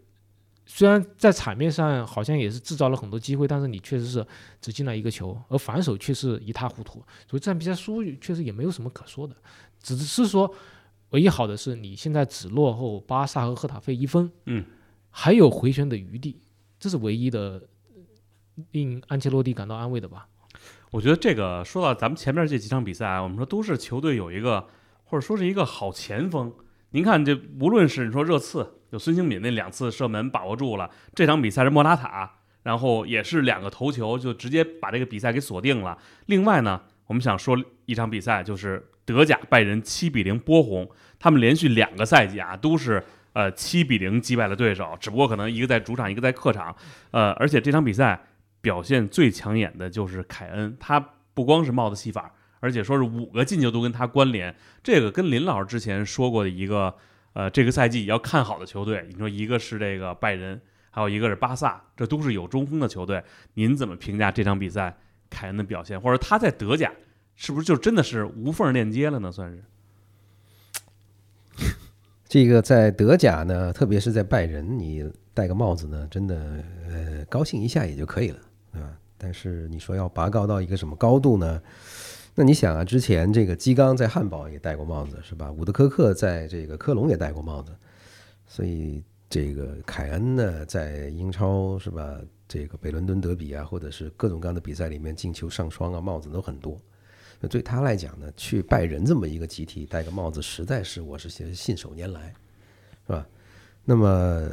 [0.65, 4.27] 虽然在场面上好像也是制造了很多机会，但是你确实是
[4.63, 6.95] 只进了一个球，而防守却是一塌糊涂，
[7.29, 9.37] 所以这场比赛输确实也没有什么可说的，
[9.83, 10.53] 只是说
[11.11, 14.65] 唯一好的是你现在只落后巴萨和赫塔费一分，嗯，
[15.11, 16.41] 还有回旋的余地，
[16.81, 17.63] 这是唯一的。
[18.73, 20.27] 令安切洛蒂感到安慰的吧？
[20.91, 24.69] 我觉得这个说到咱们前面这几场比赛啊，我们说都是球队有一个
[25.05, 26.53] 或者说是一个好前锋。
[26.91, 32.31] 您看这无论是你说热刺有孙兴敏那两次射门把握住了，这场比赛是莫拉塔，
[32.65, 35.97] 然后也是两个头球就直接把这个比赛给锁定了。
[36.27, 46.77] 另外呢，我们想说一场比赛就是德甲拜仁七比零波鸿，他们连续两个赛季啊都是呃七比零击败了对手，只不过可能一个在主场一个在客场，
[47.13, 48.23] 呃，而且这场比赛。
[48.63, 50.99] 表现最抢眼的就是凯恩，他
[51.35, 54.55] 不光是帽子戏法，而且说是五个进球都跟他关联。
[54.83, 56.95] 这个跟林老师之前说过的一个，
[57.35, 63.23] 呃，这个赛季要看好的球队，你说一个是这个拜仁，还有一个是巴萨，这都是有中锋的球队。
[63.55, 64.97] 您怎么评价这场比赛
[65.29, 66.93] 凯恩的表现，或者他在德甲
[67.35, 69.33] 是不是就真的是无缝链接了呢？
[69.33, 69.65] 算是。
[72.29, 78.39] 这个在德甲呢，特别是在拜仁，你戴个帽子呢，真的呃高兴一下也就可以了，
[78.73, 78.99] 对吧？
[79.19, 81.63] 但是你说要拔高到一个什么高度呢？
[82.35, 85.53] 那你想啊，之前这个基冈在汉堡也戴过帽子，是吧？
[85.53, 87.71] 伍德科克在这个科隆也戴过帽子，
[88.47, 92.19] 所以这个凯恩呢，在英超是吧？
[92.49, 96.81] 这个北伦敦德比啊，或者是各种各样的比赛里面进球上双啊，帽子都很多。
[97.41, 102.35] 那对他来讲呢，去拜仁这么一个集体戴个帽子，实在是我是信手拈来，
[103.07, 103.27] 是吧？
[103.85, 104.49] 那么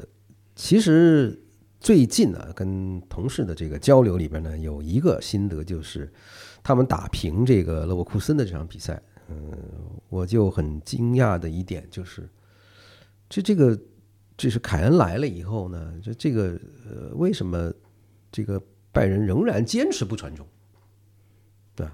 [0.55, 1.39] 其实
[1.79, 6.11] 最近呢，跟同事的这个交流里边呢，有一个心得就是，
[6.61, 9.57] 他们打平这个勒沃库森的这场比赛，嗯，
[10.09, 12.27] 我就很惊讶的一点就是，
[13.29, 13.79] 这这个
[14.35, 17.73] 这是凯恩来了以后呢，这这个呃，为什么
[18.29, 18.61] 这个
[18.91, 20.45] 拜仁仍然坚持不传中？
[21.75, 21.87] 对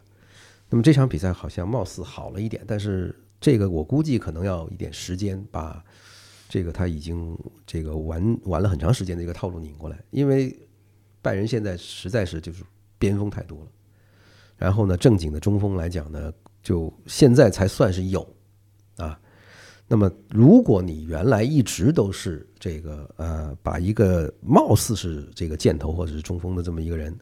[0.67, 5.85] 那么这场比赛好像貌似好了一点，但是这个我估计可能要一点时间把
[6.47, 10.57] 这个他已经这个玩玩了很长时间的一个套路拧过来，因为
[11.21, 12.63] 拜仁现在实在是就是
[12.97, 13.67] 边锋太多了，
[14.57, 16.31] 然后呢正经的中锋来讲呢，
[16.61, 18.27] 就现在才算是有
[18.97, 19.19] 啊。
[19.87, 27.17] 那么如果你原来一直都是这个呃把一个貌似是这个箭头或者是中锋的这么一个人。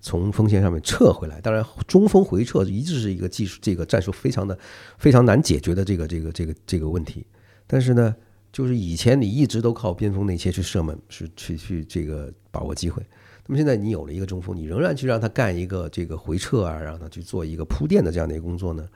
[0.00, 4.56] 从锋线上面撤回来，当然中锋回撤一直是一个技术，这个战术非常的
[4.96, 7.26] 非常难解决的这个这个这个这个问题。
[7.66, 8.14] 但是呢，
[8.52, 13.02] 就是以前你一直都靠边锋内切去射门，是去去这个把握机会。
[13.46, 18.86] 那么现在你有了一个中锋，你仍然去让他干一个这个回撤啊，让他去做一个铺垫的这样的一个工作呢？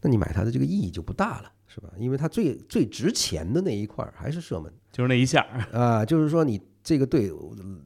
[0.00, 1.90] 那你买他的这个意义就不大了，是吧？
[1.98, 6.60] 因为他最最值钱的那一块还是射门，就是那一下啊，就是说你。
[6.80, 7.30] 这个队，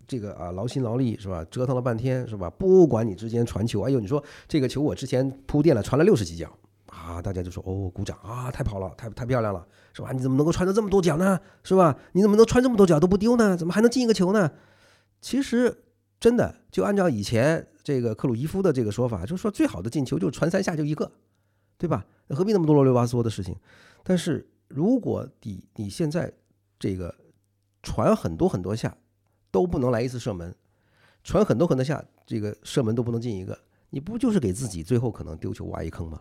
[0.07, 1.45] 这个啊劳心劳力是吧？
[1.51, 2.49] 折腾了半天是吧？
[2.51, 6.57] 不管你之间传球，哎呦，你说这个球我之前铺垫了，传了六十几脚
[6.93, 10.13] 啊，大家就说哦，鼓掌啊，太跑了，太太漂亮了，是吧？
[10.13, 11.41] 你怎么能够传到这么多脚呢？
[11.65, 11.97] 是吧？
[12.13, 13.57] 你怎么能传这么多脚都不丢呢？
[13.57, 14.53] 怎么还能进一个球呢？
[15.21, 15.85] 其实
[16.21, 21.11] 真的就按照以前这个克鲁伊夫的这个说法，就是说最好的进球就是传三下就一个，
[21.79, 22.05] 对吧？
[22.29, 23.57] 何必那么多啰里吧嗦的事情？
[24.03, 26.33] 但是如果你你现在
[26.79, 27.15] 这个。
[27.85, 28.97] 传很多很多下
[29.51, 30.55] 都不能来一次射门，
[31.25, 33.59] 传很多很多下这个射门都不能进一个，
[33.91, 36.21] 你不就是给自己最后可能丢球挖一坑吗？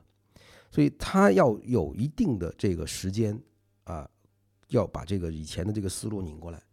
[0.72, 3.40] 所以他要有一定的这个时间
[3.84, 4.10] 啊，
[4.70, 6.64] 要把这个以前的这个思路拧过来。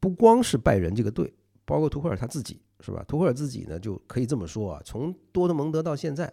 [0.00, 1.34] 不光是拜仁这个队，
[1.64, 3.04] 包括图赫尔他自己是吧？
[3.06, 6.32] 图赫尔自己呢就可以这么说啊，从多特蒙德到现在，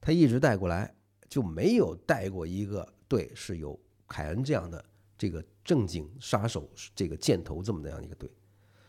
[0.00, 0.92] 他一直带过来
[1.28, 4.84] 就没有带过一个队是有凯恩这样的。
[5.16, 8.28] 这个正经杀手，这个箭头这么样一个队，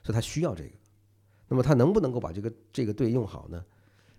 [0.03, 0.71] 所以他需要这个。
[1.47, 3.65] 那么他能不能够把这个这个队用好呢？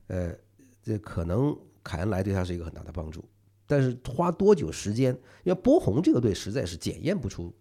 [0.06, 0.32] 呃，
[0.80, 1.54] 这可能
[1.86, 3.24] 凯恩来对他是一个很大的帮助。
[3.66, 5.12] 但是花多久时间？
[5.44, 7.52] 因为波鸿这个队实在是检验不出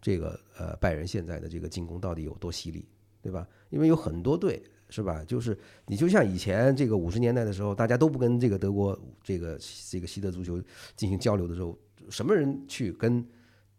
[0.00, 2.88] 这个呃拜仁现在的这个进攻到底有多犀利，
[3.22, 3.46] 对吧？
[3.70, 5.24] 因为有很多队是吧？
[5.24, 9.58] 就是你就像以前这个五十年代的时候，大家都不跟这个德国这个
[9.90, 10.62] 这个西德足球
[10.96, 11.78] 进行交流的时候，
[12.10, 13.26] 什么人去跟？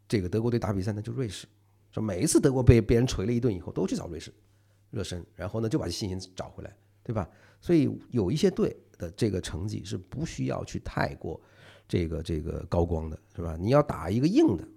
[0.09, 1.45] 这个德国队打比赛呢，就瑞士，
[1.91, 4.31] 说每一次德国被别人锤了一顿以后，都去找瑞士
[4.89, 6.73] 热身，然后呢就把信心找回来，
[7.03, 7.29] 对吧？
[7.59, 11.39] 所以有一些队的这个成绩是不需要去太过
[11.87, 13.57] 这个这个高光的，是吧？
[13.59, 14.67] 你要打一个硬的，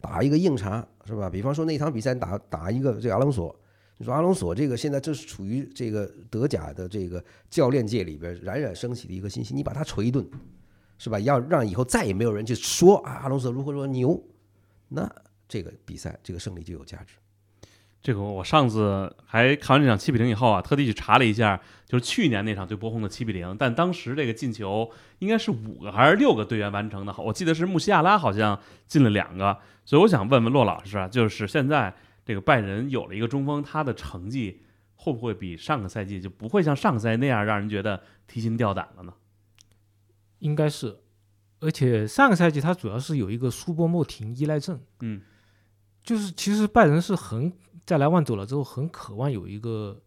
[0.00, 1.28] 打一个硬茬，是吧？
[1.28, 3.54] 比方说那场比赛打打一个这阿隆索，
[3.98, 10.28] 你说阿隆索这个现在正是处于这个德甲的这个教练界里边冉冉升起的一个信息，你把他锤一顿，
[10.98, 11.18] 是吧？
[11.20, 14.22] 要让以后再也没有人去说啊阿隆索如何如何牛。
[14.88, 15.10] 那
[15.48, 17.14] 这个比赛，这个胜利就有价值。
[18.02, 23.56] 这个我上次还看完这场七比零以后啊，特地去查了一下，就是去年那场对波鸿的七比零。
[23.56, 29.56] 但当时这个进球应该是五个还是六个队员完成的，我记得是穆西亚拉好像进了两个。
[29.84, 34.62] 所以我想问问骆老师啊，就是现在这个拜仁有了一个中锋，他的成绩
[34.96, 39.14] 会不会比上个赛季就不会像上个赛季那样让人觉得提心吊胆了呢？
[40.40, 40.98] 应该是。
[41.60, 45.22] 而且上个赛季他主要是有一个苏波莫廷依赖症，嗯，
[46.02, 47.52] 就是其实拜仁是很
[47.84, 50.00] 在莱万走了之后很渴望有一个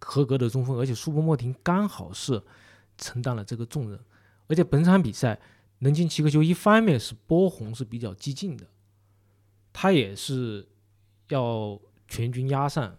[0.00, 2.42] 合格的中锋，而且苏波莫廷刚好是
[2.96, 3.98] 承担了这个重任，
[4.46, 5.40] 而且本场比赛
[5.78, 8.66] 能进七个球，一方面是波鸿是比较激进的，
[9.72, 10.68] 他也是
[11.28, 12.96] 要全军压上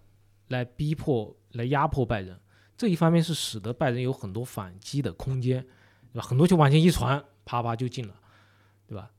[0.48, 2.40] 来逼迫来压迫拜仁，
[2.78, 5.66] 这一方面是使得拜仁有很多反击的空间，
[6.14, 6.28] 对吧？
[6.28, 7.24] 很多球往前一传。
[7.44, 8.14] 啪啪就进了，
[8.88, 9.12] 对吧？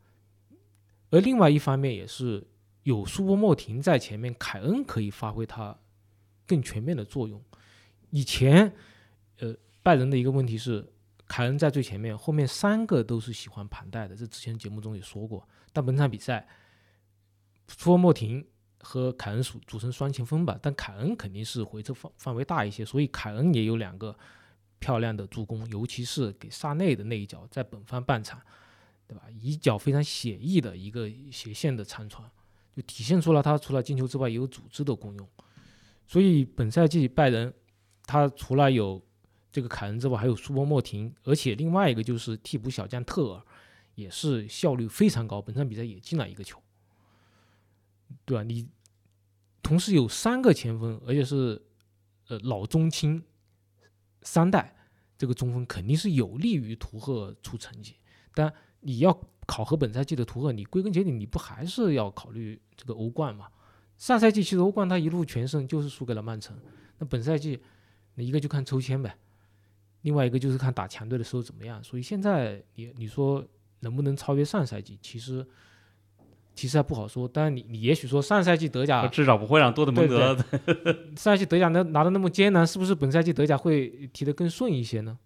[1.10, 2.46] 而另外一方面也是
[2.82, 5.78] 有苏波莫廷在前面，凯恩可以发挥他
[6.46, 7.42] 更全面的作用。
[8.10, 8.72] 以前，
[9.38, 10.92] 呃，拜仁的一个问题是，
[11.26, 15.48] 凯恩在最前面，后面三个都是喜欢盘带的，这之前节目中也说过。
[15.72, 16.46] 但本场比赛，
[17.68, 18.46] 苏莫廷
[18.80, 24.14] 和凯恩组组成双前锋吧，但凯恩肯定是回撤范范围大一些，所以凯恩也有两个
[24.78, 28.42] 漂亮的助攻，尤其是给萨内的那一脚，在本方半场，
[29.06, 29.22] 对吧？
[29.30, 32.30] 一脚非常写意的一个斜线的长传，
[32.74, 35.28] 就体现出了他除了进球之外也有组织的功用。
[36.06, 37.52] 所以本赛季拜仁，
[38.04, 39.00] 他除了有
[39.50, 43.42] 这个凯恩之外，还有苏波莫廷，而且另外一个就是替补小将特尔，
[43.94, 46.60] 也是效率非常高，本场比赛也进了一个球。
[48.24, 48.42] 对吧？
[48.42, 48.68] 你
[49.62, 51.60] 同时有三个前锋，而且是
[52.28, 53.22] 呃老中青
[54.20, 54.76] 三代，
[55.16, 57.96] 这个中锋肯定是有利于图赫出成绩。
[58.34, 58.52] 但
[58.82, 63.48] 你要考核本赛季的图赫，你归根结底你不还是要考虑这个欧冠嘛？
[63.96, 66.56] 上赛季其实欧冠他一路全胜，就是输给了曼城。
[66.98, 67.58] 那本赛季，
[68.14, 69.16] 那一个就看抽签呗，
[70.02, 71.82] 另外一个就是看打强队的时候怎么样。
[71.82, 73.44] 所以现在你你说
[73.80, 75.44] 能不能超越上赛季，其实。
[76.54, 80.36] 其实还不好说，但你你也许说上赛季德甲至少不会让多特蒙德
[81.16, 85.18] 上赛季德甲能拿的那么艰难，是不是本赛季德甲会踢得更顺一些呢？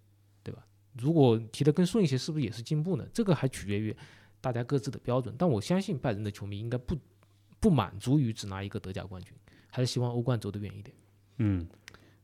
[0.99, 3.05] 如果踢得更顺一些，是不是也是进步呢？
[3.13, 3.95] 这个还取决于
[4.41, 5.33] 大家各自的标准。
[5.37, 6.95] 但我相信拜仁的球迷应该不
[7.59, 9.33] 不满足于只拿一个德甲冠军，
[9.69, 10.95] 还是希望欧冠走得远一点。
[11.37, 11.67] 嗯，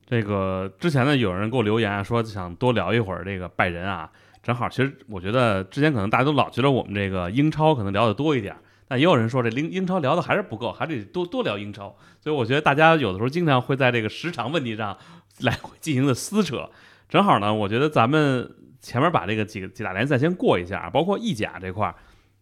[0.05, 8.55] 这个之前呢，有人给我留言，说想多聊一会儿这个拜仁啊，正好，其实我觉得之前可能大家都老觉得我们这个英超可能聊得多一点。
[8.87, 11.95] 但也有人说这英英超聊的还是不够，还得多多聊英超。
[12.19, 14.97] 所以我觉得大家有的时候经常会在这个时长问题上
[15.39, 16.69] 来回进行的撕扯。
[17.13, 21.93] 正好呢，我觉得咱们前面把这个几个几大联赛先过一下，包括意甲这块，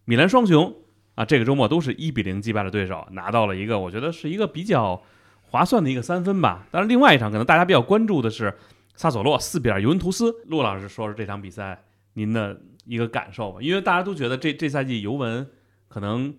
[0.06, 0.74] 米兰双雄
[1.16, 5.04] 啊，这个周末都是一比零击败了对手，拿到了一个我觉得是一个比较
[5.42, 6.66] 划算的一个三分吧。
[6.72, 8.58] 但是另外一场可能大家比较关注的是
[8.96, 10.34] 萨索洛四比二尤文图斯。
[10.46, 15.46] 陆老师说说这场比赛您的一个感受吧，因为大家都觉得这这赛季尤文。
[15.90, 16.34] 可能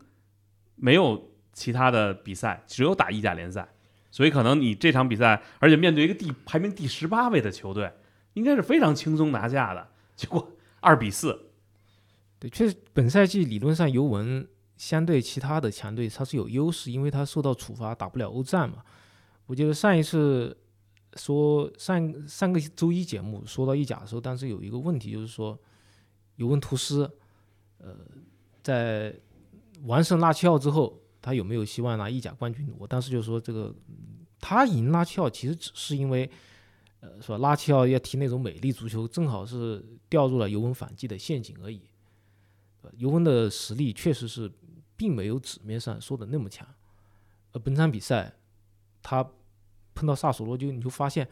[0.76, 3.68] 没有其他的比赛，只有打意甲联赛，
[4.10, 7.92] 所以可能你这场比赛，而且面对一个第排名第十八位的球队，
[8.34, 9.88] 应该是非常轻松拿下的。
[10.14, 11.50] 结果二比四，
[12.38, 18.84] 对，确实本赛季理论上尤文相对其他的强队它是有优势，因为他受到处罚打不了欧战嘛。
[19.46, 20.56] 我记得上一次
[21.14, 25.58] 说上上个周一节目说到意甲的时候，当时有一个问题就是说
[26.36, 27.10] 尤文图斯，
[27.78, 27.94] 呃，
[28.62, 29.14] 在
[29.84, 32.72] 完胜拉齐奥之后，他有没有希望拿意甲冠军？
[32.78, 33.74] 我当时就说，这个
[34.40, 36.30] 他赢拉齐奥其实只是因为，
[37.02, 41.82] 呃，说拉齐奥要踢那种美丽足球，正好是掉入了尤文反击的陷阱而已。
[42.96, 44.50] 尤文的实力确实是
[44.96, 46.66] 并没有纸面上说的那么强。
[47.50, 48.32] 呃本场比赛，
[49.02, 49.28] 他
[49.94, 51.28] 碰到萨索罗，就你就发现，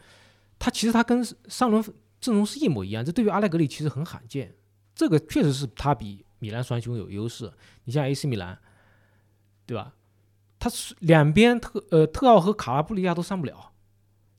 [0.59, 1.81] 他其实他跟上轮
[2.19, 4.53] 阵容是一模一样，这对于阿莱格里其实很罕见。
[4.93, 6.25] 这个确实是他比。
[6.39, 7.53] 米兰双雄有优势，
[7.83, 8.59] 你像 AC 米兰，
[9.67, 9.93] 对吧？
[10.57, 13.70] 他是两边特呃特奥和卡拉布利亚都上不了，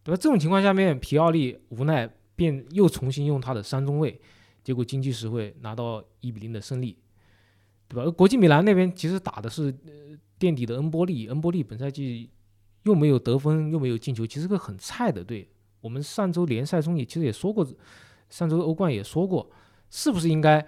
[0.02, 0.20] 对吧？
[0.20, 4.20] 这种情况下面，皮奥利无奈便又重新用他的三中卫，
[4.64, 6.96] 结果经济实惠拿到一比零的胜利，
[7.88, 8.10] 对吧？
[8.10, 9.74] 国际米兰那边其实打的是
[10.38, 12.30] 垫底的恩波利，恩波利本赛季
[12.84, 15.48] 又没有得分又没有进球，其实个很菜的队。
[15.80, 17.66] 我们上周联赛中也其实也说过，
[18.30, 19.50] 上周欧冠也说过，
[19.90, 20.66] 是不是应该？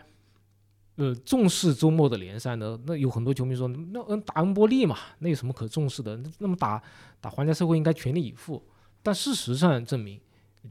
[0.96, 2.78] 呃，重视周末的联赛呢？
[2.86, 6.22] 那有很多球迷说，那嗯打恩波利嘛，那有什么可重视的？
[6.38, 6.80] 那么打
[7.20, 8.64] 打皇家社会应该全力以赴。
[9.04, 10.18] 但事实上证明，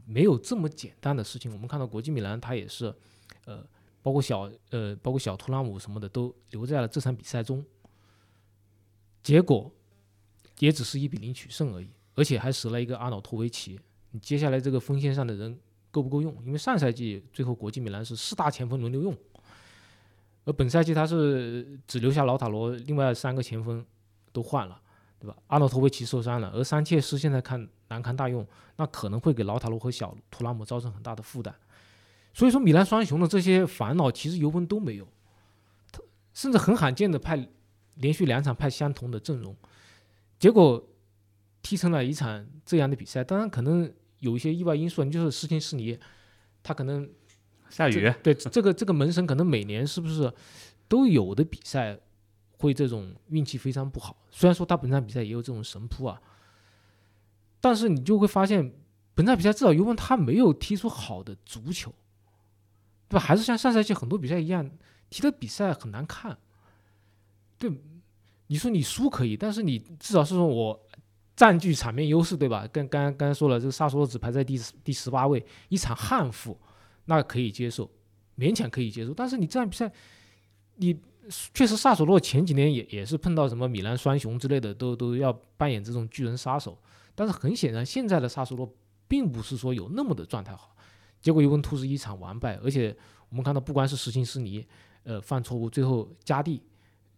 [0.04, 1.50] 没有这么简单的事情。
[1.52, 2.92] 我们看到国际米兰，他也是，
[3.44, 3.64] 呃，
[4.02, 7.64] 包括小呃，包括小图拉姆什么的，都留在了这场比赛中。
[9.22, 9.70] 结果
[10.58, 13.78] 也只是一比零取胜而已，而且还死了一个阿瑙托维奇。
[14.10, 15.56] 你接下来这个锋线上的人
[15.92, 16.36] 够不够用？
[16.44, 19.16] 因为上赛季最后国际米兰是四大前锋轮流用。
[20.44, 23.82] 而本赛季他是只留下劳塔罗，另外三个前锋
[24.32, 24.78] 都换了，
[25.18, 25.36] 对吧？
[25.46, 31.54] 阿诺托维奇受伤了，而桑切斯现在看难堪大用，那可能会给劳塔罗和小图拉姆造成很大的负担。
[32.32, 35.06] 所以说，米兰双雄的这些烦恼其实尤文都没有，
[35.92, 36.00] 他
[36.32, 37.48] 甚至很罕见的派
[37.96, 39.56] 连续两场派相同的阵容，
[40.38, 40.86] 结果
[41.62, 43.22] 踢成了一场这样的比赛。
[43.22, 45.98] 当然，可能有一些意外因素，你就是斯琴斯尼，
[46.62, 47.08] 他可能。
[47.70, 50.32] 下雨，对这个这个门神可能每年是不是
[50.86, 51.98] 都有的比赛
[52.58, 54.16] 会这种运气非常不好。
[54.30, 56.20] 虽然说他本场比赛也有这种神扑啊，
[57.64, 58.74] 但是你就会发现
[59.14, 61.90] 本场比赛至少尤文他没有踢出好的足球，
[63.08, 63.20] 对吧？
[63.24, 64.70] 还是像上赛季很多比赛一样，
[65.08, 66.36] 踢的比赛很难看。
[67.56, 67.72] 对，
[68.48, 70.78] 你说你输可以，但是你至少是说我
[71.34, 72.68] 占据场面优势，对吧？
[72.70, 76.60] 跟刚刚刚说了，这个萨索罗只排在第第十八位，一场悍负。
[77.06, 77.90] 那可以接受，
[78.36, 79.14] 勉强可以接受。
[79.14, 79.90] 但是你这样比赛，
[80.76, 81.00] 你
[81.54, 86.78] 确实萨索洛前几年也也是碰到什么米兰双雄之类的，都都要扮演这种巨人杀手。
[87.14, 88.68] 但是很显然，现在的萨索洛
[89.06, 90.74] 并不是说有那么的状态好，
[91.20, 92.96] 结果尤文图斯一场完败，而且
[93.28, 94.66] 我们看到不光是实行斯尼，
[95.04, 96.60] 呃，犯错误，最后加蒂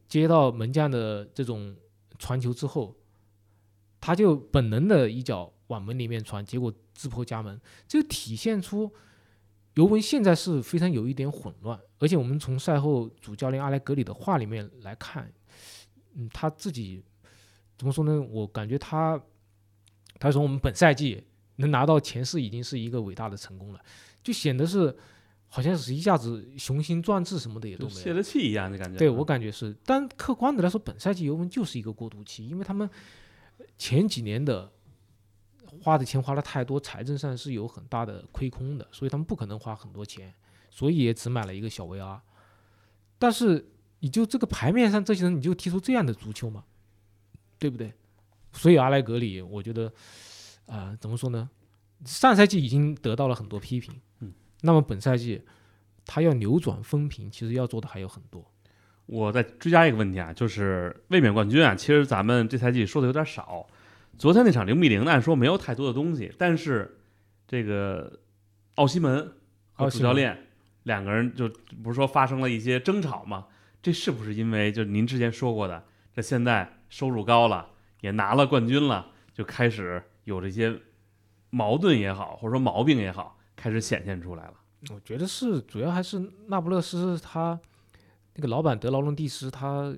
[0.07, 1.75] 接到门将的这种
[2.19, 2.95] 传球之后，
[4.01, 8.93] 他就本能的一脚往门里面传，结果自破家门，这体现出
[9.75, 15.33] 尤文现在是非常有一点混乱，而且我们从赛后主教练阿莱格里的话里面来看，
[16.15, 17.03] 嗯，他自己
[17.79, 18.21] 怎么说呢？
[18.21, 19.19] 我感觉他。
[20.19, 21.23] 他说：“我们本赛季
[21.57, 23.81] 能拿到前四已经是一个伟大的成功了，
[24.23, 24.97] 就显得是
[25.49, 28.99] 好像是一下子雄心壮志什么的也都没有，泄了气一样的感觉。
[28.99, 32.89] 对我感觉是，但客观的来说，本赛季尤文就是一个过渡期，因为他们
[33.79, 34.73] 前几年的
[35.83, 40.33] 花的钱花的太多，财政上是有很大的亏空的，所以他们不可能花很多钱，
[40.71, 42.21] 所以也只买了一个小 VR。
[43.19, 43.69] 但是
[44.01, 46.65] 你就这个牌面上这些人，你就踢出这样的足球吗？
[47.59, 47.93] 对不对？”
[48.57, 49.93] 所以阿莱格里，我觉得，
[50.67, 51.49] 啊，怎么说呢？
[52.05, 54.33] 上赛季已经得到了很多批评，嗯，
[54.63, 55.43] 那么本赛季
[56.05, 58.45] 他要扭转风评，其实要做的还有很多。
[59.07, 63.67] 我再追加一个问题啊，就是卫冕冠军啊，其实咱们这赛季说的有点少。
[64.19, 66.99] 昨天那场零比零，按说没有太多的东西，但是
[67.47, 68.21] 这个
[68.75, 69.33] 奥西门
[69.73, 70.49] 和主教练
[70.83, 71.49] 两个人就
[71.83, 73.47] 不是说发生了一些争吵吗？
[73.81, 75.85] 这是不是因为就您之前说过的，
[76.15, 77.69] 这现在收入高了？
[78.01, 80.81] 也拿了冠军了，就开始有这些
[81.51, 84.55] 矛盾也好，或者说毛病也好，开始显现出来了。
[84.91, 87.59] 我觉得是主要还是那不勒斯他
[88.35, 89.97] 那个老板德劳伦蒂斯，他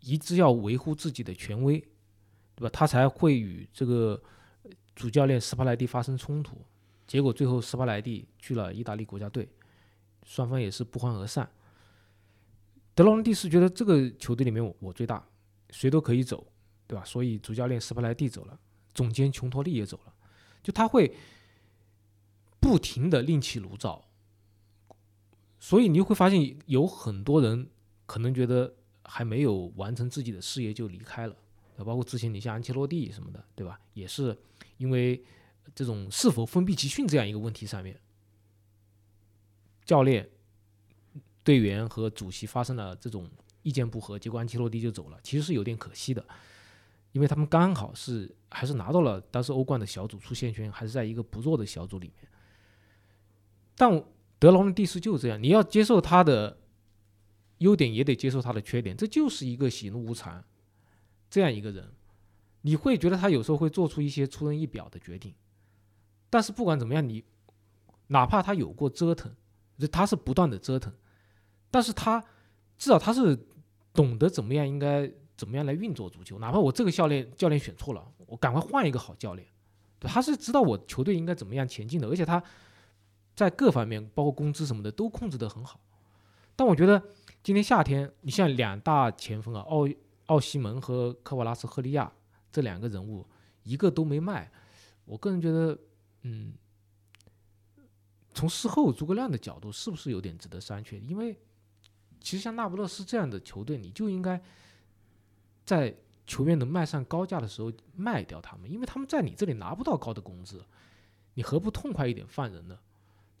[0.00, 1.78] 一直要维护自己的权威，
[2.54, 2.70] 对吧？
[2.70, 4.20] 他才会与这个
[4.94, 6.58] 主教练斯帕莱蒂发生冲突，
[7.06, 9.48] 结果最后斯帕莱蒂去了意大利国家队，
[10.24, 11.48] 双方也是不欢而散。
[12.94, 15.24] 德劳伦蒂斯觉得这个球队里面我我最大，
[15.70, 16.46] 谁都可以走。
[16.86, 17.04] 对吧？
[17.04, 18.58] 所以主教练斯帕莱蒂走了，
[18.94, 20.12] 总监琼托利也走了，
[20.62, 21.14] 就他会
[22.60, 24.08] 不停的另起炉灶，
[25.58, 27.68] 所以你就会发现有很多人
[28.06, 28.74] 可能觉得
[29.04, 31.36] 还没有完成自己的事业就离开了，
[31.78, 33.80] 包括之前你像安切洛蒂什么的，对吧？
[33.94, 34.36] 也是
[34.78, 35.24] 因为
[35.74, 38.00] 这种是否封闭集训这样一个问题上面，
[39.84, 40.28] 教练、
[41.42, 43.28] 队员和主席发生了这种
[43.62, 46.24] 意见不合，结果安切洛蒂就走了，其实是有点可惜的。
[47.16, 52.28] 因为他们刚好是还是拿到了当时欧冠的小组出线圈，还是在一个不弱的小组里面。
[53.74, 53.90] 但
[54.38, 56.58] 德劳伦蒂斯就是这样，你要接受他的
[57.56, 60.44] 优点，也得接受他的缺点，这就是一个喜怒无常
[61.30, 61.90] 这样一个人。
[62.60, 65.34] 你会觉得他有时候会做出一些出人意表的决定，
[66.28, 67.24] 但是不管怎么样，你
[68.08, 69.34] 哪怕他有过折腾，
[69.90, 70.92] 他是不断的折腾，
[71.70, 72.22] 但是他
[72.76, 73.38] 至少他是
[73.94, 75.10] 懂得怎么样应该。
[75.36, 76.38] 怎么样来运作足球？
[76.38, 79.46] 哪怕我这个教练教练选错了，我赶快换一个好教练。
[80.00, 82.42] 他是知道我球队应该怎么样前进的，而且他
[83.34, 85.80] 在各方面，包括工资什么的，都控制得很好。
[86.54, 87.02] 但我觉得
[87.42, 89.88] 今年夏天，你像两大前锋啊，奥
[90.26, 92.12] 奥西门和科瓦拉斯赫利亚
[92.52, 93.26] 这两个人物，
[93.62, 94.50] 一个都没卖。
[95.04, 95.78] 我个人觉得，
[96.22, 96.54] 嗯，
[98.32, 101.00] 从事后诸葛亮的角度，是不是有点值得商榷？
[101.00, 101.36] 因为
[102.20, 104.40] 其实像那不勒斯这样的球队，你就应该。
[105.66, 105.92] 在
[106.26, 110.64] 球员能卖上高价的时候卖掉他们，因为他们在你这里拿不到高的工资，
[111.34, 112.78] 你何不痛快一点放人呢？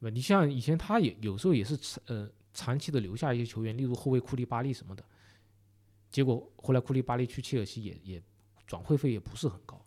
[0.00, 0.12] 对吧？
[0.12, 5.04] 你像以前他也有时候也是呃长期的留下一些球员，例如后卫库利巴利什么的，
[6.10, 8.22] 结果后来库利巴利去切尔西也也
[8.66, 9.80] 转会费也不是很高，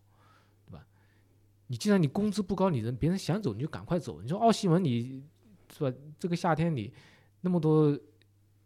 [0.66, 0.88] 对吧？
[1.68, 4.22] 你既然你工资不高，你人别人想走你就赶快走。
[4.22, 5.22] 你说奥西文你
[5.78, 5.98] 是吧？
[6.18, 6.94] 这个夏天你
[7.42, 8.00] 那么多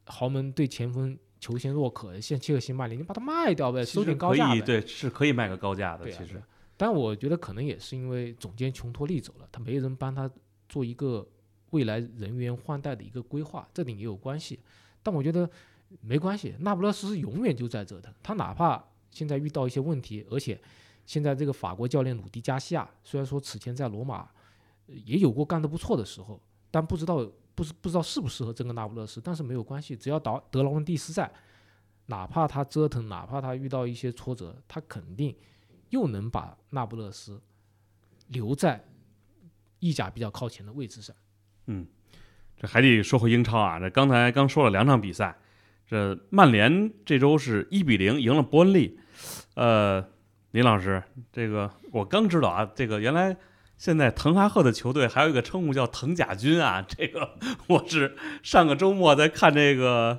[0.06, 1.18] 豪门对前锋。
[1.44, 4.62] 求贤若渴，现切尔西、曼联，你把它卖掉呗，收点高价呗。
[4.62, 6.10] 对，是可以卖个高价的。
[6.10, 6.42] 其实，
[6.78, 10.32] 但我觉得可能也是因为总监琼托利走了，他没人帮他
[10.70, 11.28] 做一个
[11.72, 14.58] 未来人员换代的一个规划，这点也有关系。
[15.04, 15.50] 但我觉得
[16.00, 18.16] 没关系，那不勒斯永远就在这的。
[18.24, 18.82] 他哪怕
[19.12, 20.58] 现在遇到一些问题，而且
[21.06, 24.30] 现在这个法国教练鲁迪加西亚，虽然说此前在罗马
[24.86, 26.42] 也有过干得不错的时候，
[26.72, 27.30] 但不知道。
[27.56, 31.32] 不是不知道适不适合这个那不勒斯，但是没有关系，只要德德劳伦蒂斯在，
[32.08, 35.36] 哪怕他折腾，哪怕他遇到一些挫折，他肯定
[35.90, 37.40] 又能把那不勒斯
[38.28, 38.84] 留在
[39.80, 41.16] 意甲比较靠前的位置上。
[41.68, 41.86] 嗯，
[42.58, 45.38] 这还得说回英超啊，这刚才刚说了两场比赛，
[45.86, 49.00] 这曼联这周是一比零赢了伯恩利。
[49.54, 50.04] 呃，
[50.52, 53.38] 林老师，这个我刚知道啊，这个原来。
[53.84, 57.32] 现在滕哈赫的球队还有一个称呼叫滕甲军啊，这个
[57.68, 60.18] 我是上个周末在看这个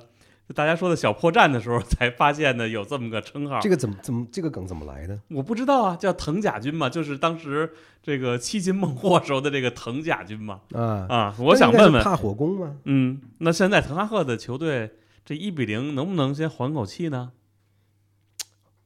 [0.53, 3.59] 大家说的小破站的时候才发现的，有这么个称号。
[3.59, 5.19] 这个怎么怎么这个梗怎么来的？
[5.29, 10.61] 我不知道啊，叫滕甲军嘛，就是当时这个七擒孟获时候的这个滕甲军嘛。
[10.73, 12.77] 啊，啊，我想问问，怕火攻吗？
[12.83, 14.91] 嗯，那现在滕哈赫的球队
[15.25, 17.31] 这一比零能不能先缓口气呢？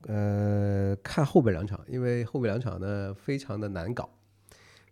[0.08, 4.10] 呃，看后边两场，因为后边两场呢非常的难搞。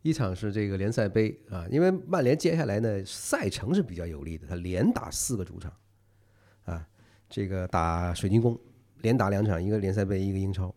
[0.07, 5.69] 一场是这个联赛杯啊，因为曼联接下来呢赛程是比较有利的，他连打四个主场
[6.63, 6.87] 啊，
[7.29, 8.57] 这个打水晶宫，
[9.01, 10.73] 连打两场，一个联赛杯，一个英超。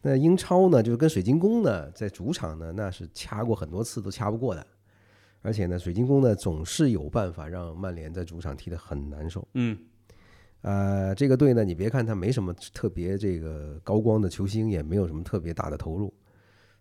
[0.00, 4.64] 那英超呢，就是跟水晶宫呢在主场呢，那是掐过很多次都掐不过的，
[5.42, 9.44] 而且呢，水晶宫呢总是有办法让曼联在主场踢得很难受。
[9.54, 9.76] 嗯，
[10.60, 16.14] 呃，这个队呢，你别看他没什么特别这个高光的球星，也没有什么特别大的投入。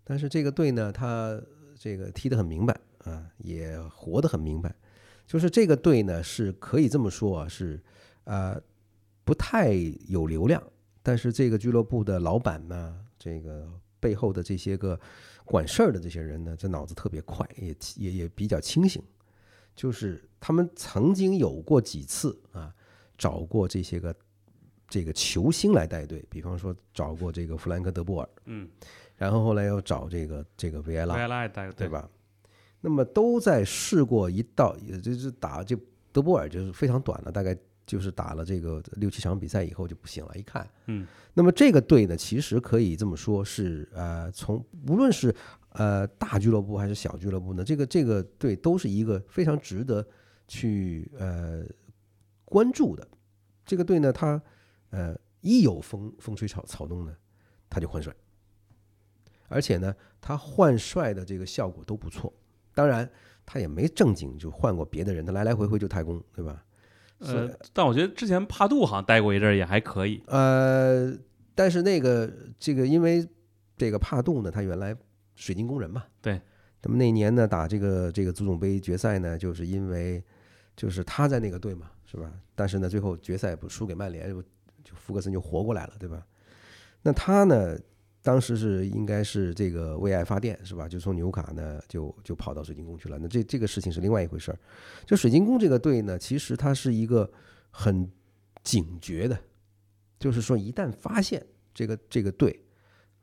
[0.07, 1.41] 但是这个队呢，他
[1.77, 4.73] 这个踢得很明白啊，也活得很明白。
[5.27, 7.81] 就是这个队呢，是可以这么说啊，是
[8.25, 8.61] 呃
[9.23, 9.73] 不太
[10.07, 10.61] 有流量，
[11.03, 13.67] 但是这个俱乐部的老板呢，这个
[13.99, 14.99] 背后的这些个
[15.43, 19.01] 管事儿的这些人呢，这脑子特别快，也也也比较清醒。
[19.75, 22.73] 就是他们曾经有过几次啊，
[23.17, 24.15] 找过这些个
[24.87, 28.69] 这个球星来带队，比方说找过这个弗兰克·德波尔，嗯。
[29.17, 32.09] 然后后来又找这个这个维埃拉，维埃拉带对吧？
[32.81, 35.75] 那么都在试过一道，也就是打这
[36.11, 40.31] 德波尔就是非常短了，大概就是打了这个六七场比赛以后就不行了。
[40.35, 45.33] 一看，嗯，那么这个队呢，其实可以这么说，是呃，从无论是
[45.69, 50.05] 呃大俱乐部还是小俱乐部呢，这个这个队都是一个非常值得
[50.47, 51.63] 去呃
[52.43, 53.07] 关注的。
[53.65, 54.39] 这个队呢，他
[54.91, 57.15] 呃一有风风吹草草动呢，
[57.69, 58.15] 他就换帅。
[59.47, 62.33] 而且呢，他换帅的这个效果都不错。
[62.73, 63.09] 当然，
[63.45, 66.63] 他也没正经就换过别的人，他来来回回就太公，对吧？
[67.19, 70.21] 呃，但我觉得之前帕杜好像待过一阵也还可以。
[70.27, 71.13] 呃，
[71.55, 72.29] 但是那个
[72.59, 73.25] 这个，因为
[73.77, 74.93] 这个帕杜呢，他原来
[75.35, 76.41] 水晶宫人嘛，对。
[76.81, 80.21] 那么那年呢，打这个这个足总杯决赛呢，就是因为
[80.75, 82.31] 就是他在那个队嘛，是吧？
[82.53, 84.29] 但是呢，最后决赛不输给曼联，
[84.83, 86.25] 就福格森就活过来了，对吧？
[87.01, 87.77] 那他呢？
[88.25, 90.89] 当时是应该是这个为爱发电是吧？
[90.89, 93.19] 就从纽卡呢就就跑到水晶宫去了。
[93.19, 94.57] 那这这个事情是另外一回事儿。
[95.05, 97.31] 就水晶宫这个队呢，其实它是一个
[97.69, 98.09] 很
[98.63, 99.39] 警觉的，
[100.17, 102.59] 就是说一旦发现这个这个队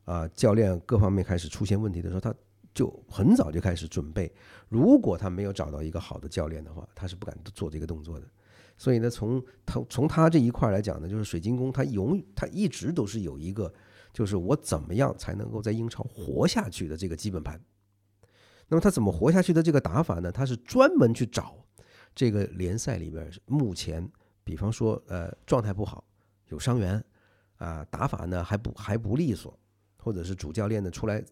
[0.05, 2.33] 啊教练各方面开始出现问题的时候，他
[2.73, 4.33] 就很早就开始准备。
[4.69, 8.25] 如果他没有找到一个好的教练的话，他是不敢做这个动作的。
[8.77, 13.73] 所以呢，从他从他这一块来讲呢，就是水晶宫他永他一直都是有一个。
[14.13, 17.59] 就是我怎么样才能够在英超活下去的这个基本盘。
[18.67, 20.31] 那么他怎么活下去的这个打法呢？
[20.31, 21.57] 他是专门去找
[22.13, 24.07] 这个联赛里边目前，
[24.43, 26.05] 比方说呃状态不好、
[26.49, 27.03] 有伤员
[27.57, 29.59] 啊，打法呢还不还不利索，
[29.97, 31.23] 或者是主教练呢初来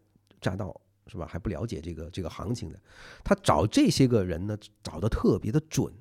[0.42, 0.76] 乍到
[1.08, 1.26] 是吧？
[1.26, 2.80] 还不了解这个这个行情的，
[3.24, 5.94] 他找这些个人呢找的特别的准。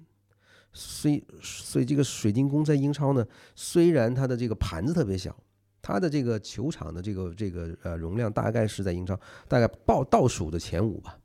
[0.73, 5.37] 所以所以这个水晶宫在英超呢，虽然它的这个盘子特别小。
[5.83, 9.19] 他的这个球场的这个这个呃容量大概是在英超
[9.49, 11.19] 大概报倒数的前五吧，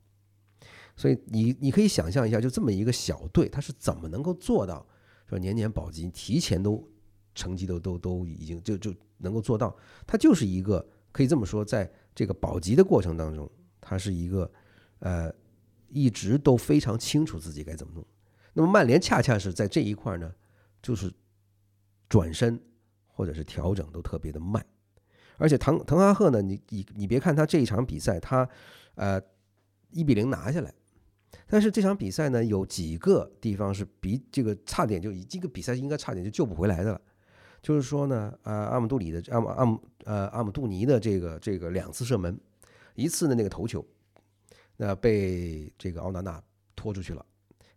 [0.96, 4.88] 所以你你可以想象一下，就这么一个小队，他是怎么能够做到
[5.28, 6.88] 说年年保级，提前都
[7.34, 9.76] 成绩都都都已经就就能够做到？
[10.08, 13.50] 他就是一个可以这么说，在这个保级的过程当中，
[13.82, 14.50] 他是一个
[15.00, 15.30] 呃
[15.90, 18.06] 一直都非常清楚自己该怎么弄。
[18.54, 20.34] 那么曼联恰恰是在这一块呢，
[20.82, 21.14] 就是
[22.08, 22.58] 转身。
[23.16, 24.64] 或者是调整都特别的慢，
[25.38, 28.48] 而且滕滕哈赫呢，你你你别看他这一场比赛，他
[28.96, 29.22] 呃
[29.90, 30.74] 一比零拿下来，
[31.48, 37.02] 但是这场比赛呢有几个地方是比这个差点就这个比赛应该差点就救不回来的了，
[37.62, 42.38] 就是说呢，呃阿姆杜里的阿姆阿姆呃阿姆杜尼的这个这个两次射门，
[42.96, 43.86] 一次的那个头球，
[44.76, 46.44] 那被这个奥纳纳
[46.76, 47.26] 拖出去了，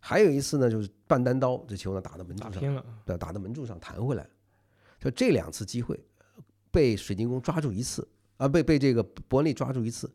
[0.01, 4.27] 还有一次呢就是半单刀，这球呢打到门柱上，对，打到门柱上弹回来。
[4.99, 5.99] 就这两次机会，
[6.71, 10.11] 被水晶宫抓住一次啊，被被这个伯恩利抓住一次，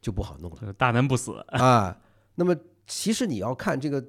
[0.00, 0.72] 就不好弄了。
[0.72, 2.00] 大难不死啊！
[2.34, 2.56] 那么
[2.86, 4.04] 其实你要看这个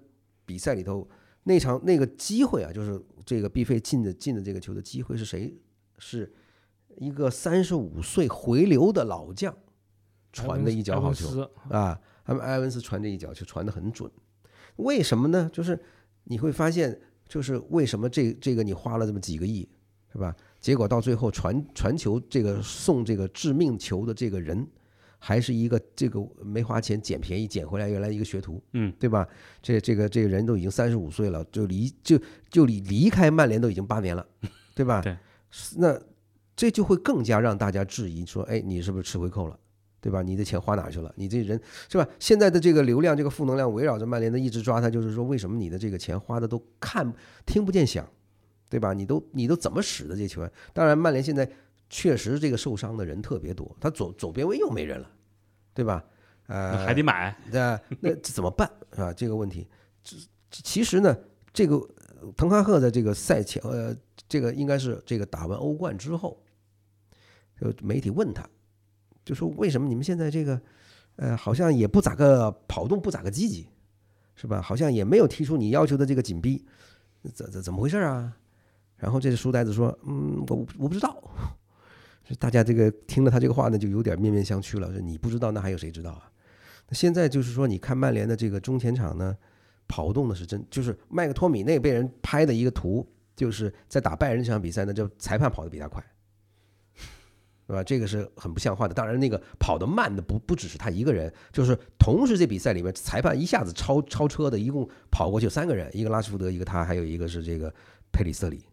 [0.45, 1.07] 比赛里头
[1.43, 5.55] 那场那个机会啊，就是这个毕费进的进的这个球的机会是谁？
[5.97, 6.34] 是
[6.97, 9.55] 一个三十五岁回流的老将
[10.32, 11.99] 传的一脚好球啊！
[12.24, 14.10] 他们埃文斯传这一脚就传的很准。
[14.78, 15.49] 为什么呢？
[15.51, 15.80] 就是
[16.24, 19.68] 你会发现，就是为什么这这个你花了这么几个亿？
[20.12, 20.36] 是吧？
[20.60, 24.68] 结果到最后传传球，这个送这个致命球的这个人，
[25.18, 29.28] 还是一个这个没花钱捡便宜捡回来原来一个学徒，嗯，对吧？
[29.62, 34.26] 这这个这个人都已经三十五岁了，就离就就离离开曼联都已经八年了，
[34.74, 34.99] 对吧？
[35.03, 35.16] 对，
[35.78, 35.99] 那
[36.55, 39.57] 这就会更加让大家质疑说，哎，你是不是吃回扣了？
[40.01, 40.22] 对吧？
[40.22, 41.14] 你的钱花哪去了？
[41.18, 42.07] 你这人是吧？
[42.20, 47.14] 现在的这个流量，这个负能量围绕着曼联的一直抓他，就是说，为什么你的这个钱花的都看
[47.45, 48.10] 听不见响，
[48.70, 48.93] 对吧？
[48.93, 50.51] 你都你都怎么使的这球员？
[50.74, 51.49] 当然，曼联现在
[51.89, 55.09] 确实这个受伤的人特别多，他左左边卫又没人了，
[55.74, 56.05] 对吧？
[56.47, 59.13] 呃，还得买，那那怎么办是吧？
[59.13, 59.67] 这个问题，
[60.03, 60.17] 这
[60.51, 61.15] 其实呢，
[61.53, 61.80] 这个
[62.36, 63.95] 滕哈赫的这个赛前，呃，
[64.28, 66.41] 这个应该是这个打完欧冠之后，
[67.59, 68.47] 就媒体问他，
[69.24, 70.59] 就说为什么你们现在这个，
[71.17, 73.67] 呃，好像也不咋个跑动，不咋个积极，
[74.36, 74.59] 是吧？
[74.59, 76.65] 好像也没有提出你要求的这个紧逼，
[77.34, 78.36] 怎怎怎么回事啊？
[78.99, 81.21] 然后这个书呆子说，嗯，我我不知道。
[82.37, 84.91] 大家这个听了他这个话呢，就有点面面相觑了。
[84.91, 86.29] 说你不知道，那还有谁知道啊？
[86.91, 89.35] 现在就是说，你看曼联的这个中前场呢，
[89.87, 96.03] 跑动的是真，就是麦克托米内被人拍的一个图，就是在打拜仁这场比赛呢，就裁判跑得比他快，
[97.65, 97.83] 对吧？
[97.83, 98.93] 这个是很不像话的。
[98.93, 107.73] 当然，那个跑得慢的不不只是他一个人，就是同时这比赛里面，裁判一下子超超车的，一共跑过去三个人，一个拉什福德，一个他，还有一个是这个
[108.11, 108.63] 佩里瑟里，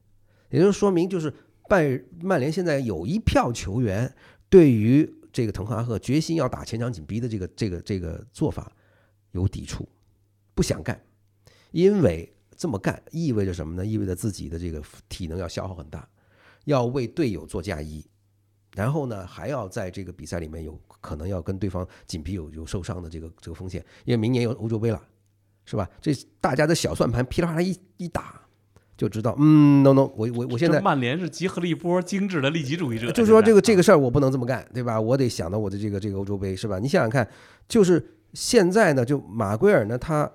[0.57, 1.32] 也就说明就是。
[1.68, 4.14] 拜曼联现在有一票球员
[4.48, 8.70] 对于这个滕哈赫决心要打前场紧逼的这个这个这个做法
[9.32, 9.84] 有抵触，
[10.54, 10.96] 不想干，
[11.72, 13.84] 因为这么干意味着什么呢？
[13.84, 16.09] 意味着自己的这个体能要消耗很大，
[16.66, 18.07] 要为队友做嫁衣，
[18.76, 25.02] 然后呢还要在这个比赛里面有可能要跟对方紧逼有有受伤的这个这个风险，因为明年有欧洲杯了，
[25.64, 25.90] 是吧？
[26.00, 28.45] 这大家的小算盘噼里啪啦一一打。
[28.97, 34.99] 就知道，嗯，no no，我我我现在曼联是集合了一波精致的利己主义者，就是说这个这个事儿我不能这么干，对吧？
[34.99, 36.78] 我得想到我的这个这个欧洲杯，是吧？
[36.78, 37.28] 你想想看，
[37.68, 40.30] 就是现在呢，就马圭尔呢，他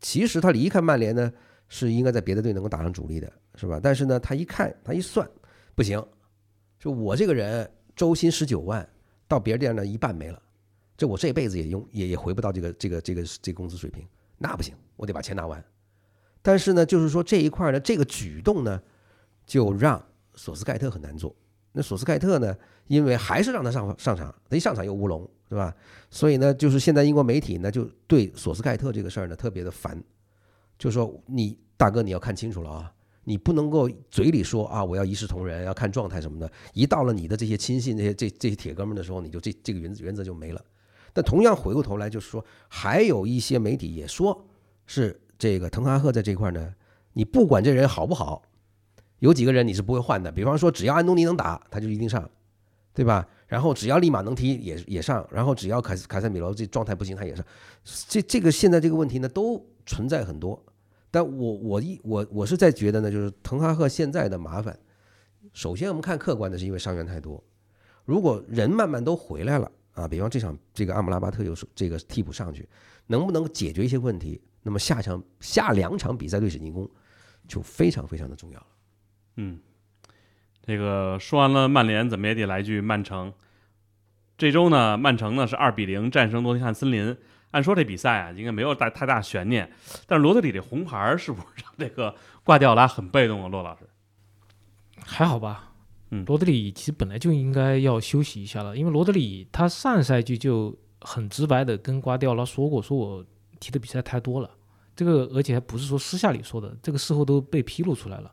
[0.00, 1.32] 其实他离开曼联呢，
[1.68, 3.80] 是应该在别的队能够打上主力的，是吧？
[3.82, 5.28] 但是呢，他一看，他一算，
[5.74, 6.00] 不行，
[6.78, 8.88] 就我这个人周薪十九万，
[9.26, 10.40] 到别的地儿呢一半没了，
[10.96, 14.06] 这我这辈子也用也也回不到这个这个这个这工资水平，
[14.38, 15.64] 那不行，我得把钱拿完。
[16.46, 18.78] 但是呢，就是说这一块呢，这个举动呢，
[19.46, 21.34] 就让索斯盖特很难做。
[21.72, 22.54] 那索斯盖特呢，
[22.86, 25.74] 因为还是让他上上场，他一上场又乌龙，是吧？
[26.10, 29.98] 所以呢，就是现在英国媒体呢，就对索斯盖特这个事儿呢特别的烦，
[30.78, 32.92] 就说你大哥你要看清楚了啊，
[33.24, 40.62] 你不能够嘴里说啊我要一视同仁，要看状态什么的，一到了你的这些亲信、这些这这些铁哥们的时候，你就这这个原则原则就没了。
[41.14, 44.46] 但同样回过头来就是说，还有一些媒体也说
[44.84, 45.18] 是。
[45.38, 46.74] 这个滕哈赫在这一块呢，
[47.12, 48.42] 你不管这人好不好，
[49.18, 50.30] 有几个人你是不会换的。
[50.30, 52.28] 比方说，只要安东尼能打，他就一定上，
[52.92, 53.26] 对吧？
[53.46, 55.26] 然后只要立马能踢，也也上。
[55.30, 57.44] 然后只要凯凯塞米罗这状态不行，他也上。
[58.08, 60.60] 这这个现在这个问题呢，都存在很多。
[61.10, 64.76] 但我我一我我是在觉得呢，就是滕哈赫现在的麻烦，
[65.52, 67.42] 首先我们看客观的是因为伤员太多。
[68.04, 72.68] 如果人慢慢都回来了啊，比方这场这个阿姆拉巴特又是这个替补上去，
[73.06, 74.40] 能不能解决一些问题？
[74.66, 76.90] 那么下场下两场比赛对史进攻
[77.46, 78.66] 就非常非常的重要了。
[79.36, 79.60] 嗯，
[80.62, 83.32] 这个说完了曼联，怎么也得来句曼城。
[84.38, 87.14] 这周呢，曼城呢是二比零战胜诺丁汉森林。
[87.50, 89.70] 按说这比赛啊，应该没有大太大悬念。
[90.06, 93.48] 但是罗德里这红牌是不是让这个瓜迪奥拉很被动啊？
[93.48, 93.86] 骆老师
[95.04, 95.74] 还好吧？
[96.10, 103.26] 嗯，罗德里其实本来就应该要休息一下了，因为罗德里他上赛季就很直白的跟瓜迪奥拉说过，说我。
[103.64, 104.50] 踢的比赛太多了，
[104.94, 108.30] 这个而且还不是说私下里说的，这个事后都被披露出来了，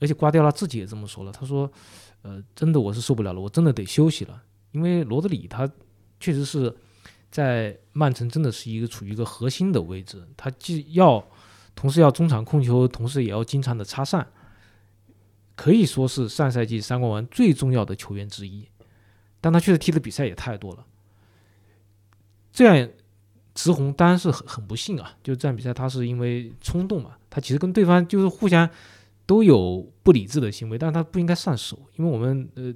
[0.00, 1.70] 而且瓜迪奥拉自己也这么说了，他说，
[2.22, 4.42] 呃，真的我是受不了了，我真的得休息了，
[4.72, 5.70] 因为罗德里他
[6.18, 6.74] 确实是
[7.30, 11.22] 在曼城真的是一个处于一个核心的位置，他既要
[11.74, 14.26] 同时要中场控球，同时也要经常的插上，
[15.54, 18.66] 可以说是上赛季三冠王最重要的球员之一，
[19.42, 20.86] 但他确实踢的比赛也太多了，
[22.50, 22.88] 这样。
[23.56, 28.68] 直红当然是很很不幸啊，就这场比赛他是因为冲动嘛，他其实跟对方就是互相
[29.24, 32.72] 都有不理智的行为，但是他不应该上手，因为我们呃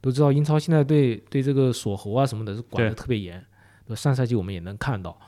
[0.00, 3.44] 都知道英超现在对对这个锁喉啊什么的是管的特别严，
[3.94, 5.20] 上赛季我们也能看到，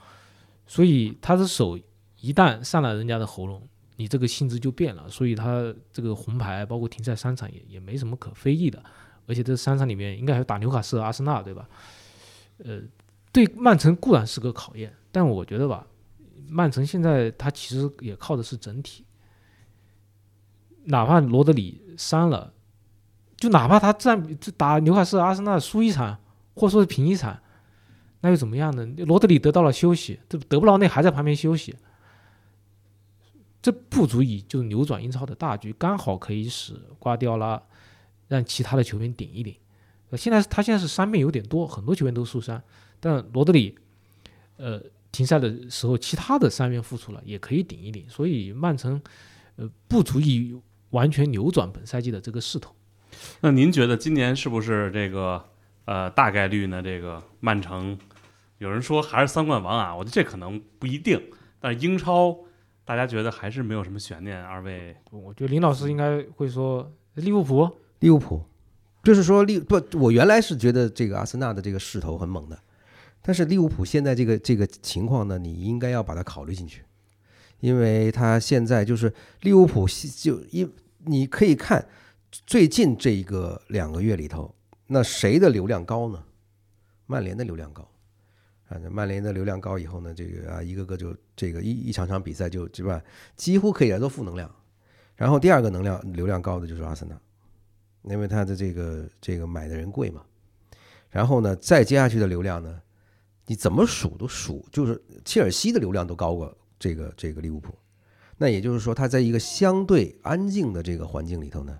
[0.66, 1.78] 所以他的手
[2.20, 3.62] 一旦上了人家的喉咙，
[3.96, 8.82] 你这个性质就变了，所以他这个红牌包括停赛三场也也没什么可非议的，
[9.26, 11.68] 而且这三场里面应该还有打纽卡斯和阿森纳对吧？
[12.64, 12.80] 呃。
[13.32, 15.86] 对曼城固然是个考验，但我觉得吧，
[16.48, 19.04] 曼城现在他其实也靠的是整体。
[20.84, 22.52] 哪怕罗德里伤了，
[23.36, 26.18] 就哪怕他战打纽卡斯尔、阿森纳输一场，
[26.54, 27.40] 或说是平一场，
[28.20, 28.84] 那又怎么样呢？
[29.06, 31.76] 罗德里得到了休息，这德布劳内还在旁边休息，
[33.62, 37.62] 这不足以就扭转英超的大局，刚好可以使瓜迪奥拉
[38.26, 39.54] 让其他的球员顶一顶。
[40.10, 42.60] 呃，现在他现在是伤病有点多，很多球员都受伤，
[43.04, 43.76] 但罗德里，
[44.58, 44.80] 呃，
[45.10, 49.02] 停赛的时候，其他的三员复出了，也可以顶一顶，所以曼城，
[49.56, 50.56] 呃，不足以
[50.90, 52.72] 完全扭转本赛季的这个势头。
[53.40, 55.44] 那您觉得今年是不是这个
[55.86, 56.80] 呃大概率呢？
[56.80, 57.98] 这个曼城
[58.58, 61.20] 有人说还是三冠王啊，我觉得这可能不一定，
[61.58, 62.38] 但是英超
[62.84, 64.40] 大家觉得还是没有什么悬念。
[64.40, 68.42] 二位我觉得林老师应该会说利物浦，利物浦，
[69.02, 72.58] 就是说利不，我原来是觉得这个阿森纳的这个势头很猛的，
[73.22, 76.82] 但是利物浦现在这个这个情况呢，你应该要把它考虑进去，
[77.60, 80.70] 因为他现在就是利物浦就因
[81.04, 81.86] 你可以看
[82.30, 84.54] 最近这一个两个月里头，
[84.88, 86.22] 那谁的流量高呢？
[87.06, 87.88] 曼联的流量高。
[88.68, 93.02] 啊，曼联的流量高以后呢，这个啊，一个个就这个一一场场比赛就对吧，
[93.36, 94.50] 几乎可以来做负能量。
[95.14, 97.20] 然后第二个能量流量高的就是阿森纳，
[98.04, 100.24] 因为他的这个这个买的人贵嘛。
[101.10, 102.80] 然后呢，再接下去的流量呢，
[103.52, 107.74] 你怎么数都数，就是切尔西的流量都高过这个这个利物浦。
[108.38, 111.78] 那也就是说，他在一个相对安静的这个环境里头呢，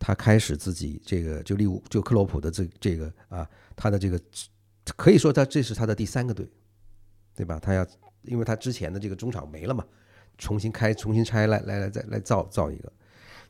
[0.00, 4.20] 他开始自己这个就利物就克洛普的这这个啊，他的这个。
[4.96, 6.44] 可以说他这是他的第三个队，
[7.36, 7.60] 对吧？
[7.60, 7.86] 他要，
[8.22, 9.84] 因为他之前的这个中场没了嘛，
[10.38, 12.92] 重新开、重新拆来来来再来造造一个。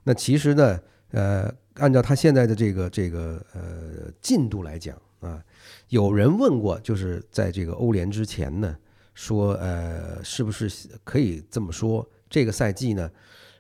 [0.03, 0.79] 那其实呢，
[1.11, 5.43] 呃，按照他现在的这个这个呃进度来讲啊，
[5.89, 8.77] 有人问过，就是在这个欧联之前呢，
[9.15, 10.71] 说呃，是不是
[11.05, 13.11] 可以这么说，这个赛季呢，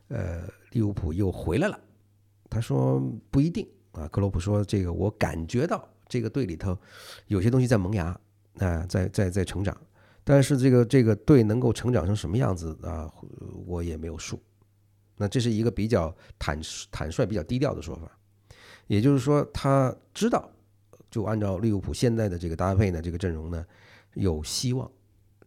[0.08, 1.78] 呃，利物浦又回来了？
[2.48, 3.00] 他说
[3.30, 4.08] 不一定啊。
[4.08, 5.88] 克洛普说这个我感觉到。
[6.08, 6.78] 这个队里头
[7.26, 8.16] 有些东西在萌芽
[8.58, 9.76] 啊，在在在成长，
[10.22, 13.12] 但是这个这个队能够成长成什么样子啊，
[13.66, 14.40] 我也没有数。
[15.16, 16.60] 那这是一个比较坦
[16.92, 18.08] 坦率、比较低调的说法。
[18.86, 20.48] 也就是说，他知道，
[21.16, 23.64] 就按照利物浦现在的这个搭配呢，这个阵容呢
[24.12, 24.90] 有希望，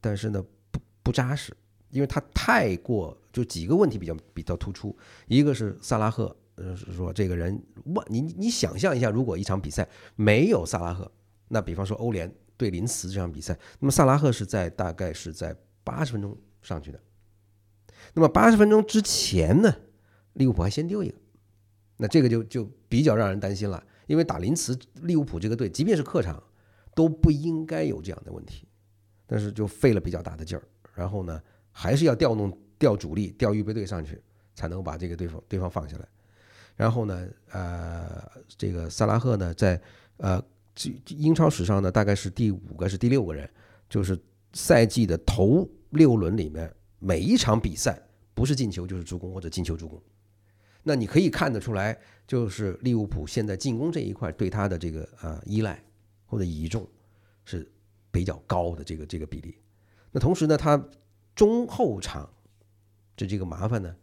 [0.02, 1.56] 但是呢不不扎实，
[1.92, 4.98] 因为他太过就几个问题比较比较突出，
[5.28, 6.36] 一个是萨拉赫。
[6.56, 7.62] 呃，是说这个人，
[7.94, 11.10] 万你你想象一下，如果一场比赛没有萨拉赫，
[11.50, 17.00] 那比方说欧联对林茨这场比赛，那么萨拉赫是在大概是在八十分钟上去的，
[18.16, 19.74] 那么八十分钟之前呢，
[20.34, 21.16] 利物浦还先丢一个，
[21.96, 26.41] 那这个就就比较让人担心了，因为打林茨，利物浦这个队即便是客场
[26.95, 28.68] 都不应该有这样的问题，
[29.28, 30.64] 但是就费了比较大的劲儿，
[30.95, 31.39] 然后呢，
[31.72, 34.20] 还是要调动调主力调预备队上去，
[34.55, 36.07] 才能把这个对方对方放下来。
[36.76, 39.80] 然后呢，呃，这个萨拉赫呢，在
[40.18, 40.43] 呃
[41.10, 43.47] 英超史上呢，大概是第五个是第六个人，
[43.88, 44.20] 就是
[44.53, 48.01] 赛季的头六轮里面，每一场比赛
[48.34, 50.01] 不是进球就是助攻或者进球助攻。
[50.84, 55.84] 那你可以看得出来，就是利物浦现在进攻这一块对他的这个呃依赖
[56.26, 56.88] 或者倚重
[57.46, 57.70] 是
[58.12, 59.58] 比较高的这个这个比例。
[60.12, 60.82] 那同时呢，他
[61.36, 62.30] 中后场
[63.16, 63.96] 这这个麻烦呢，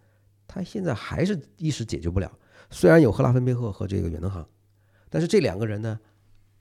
[0.46, 2.30] 他现在还是一时解决不了。
[2.70, 4.48] 虽然有赫拉芬贝赫和这个远藤航，
[5.08, 5.98] 但是这两个人呢，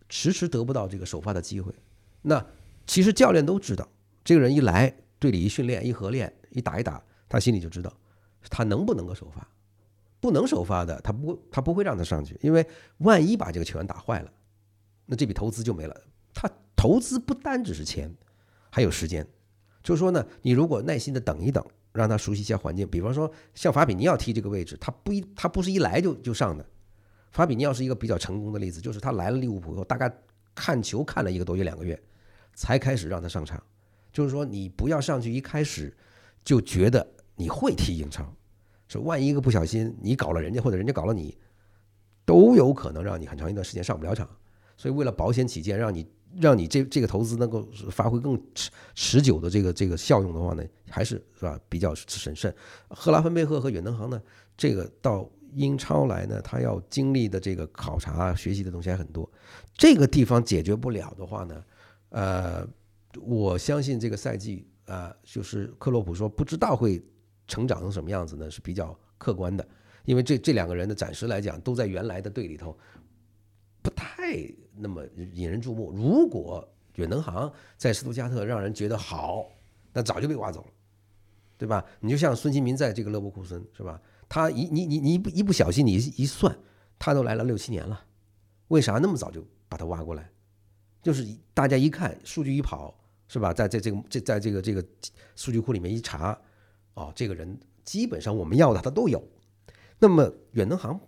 [0.07, 1.74] 迟迟得不到这个首发的机会。
[2.22, 2.43] 那
[2.88, 3.88] 其实教练都知道，
[4.24, 7.91] 这个人一来队里一训练一合练一打一打，他心里就知道
[8.49, 9.47] 他能不能够首发。
[10.20, 12.66] 不能首发的，他不他不会让他上去，因为
[12.99, 14.32] 万一把这个球员打坏了，
[15.05, 16.01] 那这笔投资就没了。
[16.34, 18.13] 他投资不单只是钱，
[18.70, 19.28] 还有时间。
[19.84, 21.66] 就是说呢，你如果耐心的等一等。
[21.95, 26.66] 让他熟悉一下环境，比方说像法比尼奥踢这个位置，他不一他不是一来就就上的。
[27.32, 30.13] 法比尼奥是一个比较成功的例子，就是他来了利物浦以后，大概
[30.53, 31.97] 看球看了一个多月两个月，
[32.53, 33.63] 才开始让他上场。
[34.11, 35.95] 就是说你不要上去一开始
[36.43, 37.07] 就觉得
[37.38, 38.30] 你会踢英超，
[38.99, 41.37] 万一一个不小心你搞了人家或者人家搞了你，
[42.25, 44.29] 都有可能让你很长一段时间上不了场。
[44.77, 46.05] 所以为了保险起见，让你。
[46.37, 52.53] 让你这这个投资能够发挥更持持久的这个这个效用的话呢，还是是吧比较审慎。
[52.89, 54.21] 赫拉芬贝赫和远藤航呢，
[54.57, 59.31] 这个到英超来呢，他要经历的这个考察学习的东西还很多。
[59.77, 61.63] 这个地方解决不了的话呢，
[62.09, 62.67] 呃，
[63.21, 67.01] 我相信这个赛季啊，就是克洛普说不知道会
[67.47, 69.67] 成长成什么样子呢，是比较客观的，
[70.05, 72.77] 因为这这两个人的暂时来讲都在原来的队里头，
[73.81, 74.05] 不太。
[74.77, 75.89] 那么引人注目。
[75.95, 79.45] 如果远藤航在斯图加特让人觉得好，
[79.93, 80.67] 那早就被挖走了，
[81.57, 81.85] 对吧？
[82.01, 84.01] 你就像孙兴民在这个勒沃库森，是吧？
[84.27, 86.53] 他一你你你一不一不小心，你一算，
[86.99, 88.03] 他都来了六七年了，
[88.67, 90.29] 为啥那么早就把他挖过来？
[91.01, 92.93] 就是大家一看数据一跑，
[93.29, 93.53] 是吧？
[93.53, 94.85] 在在这个这在这个这个
[95.37, 96.37] 数据库里面一查，
[96.95, 99.23] 哦，这个人基本上我们要的他都有。
[99.97, 100.99] 那么远东航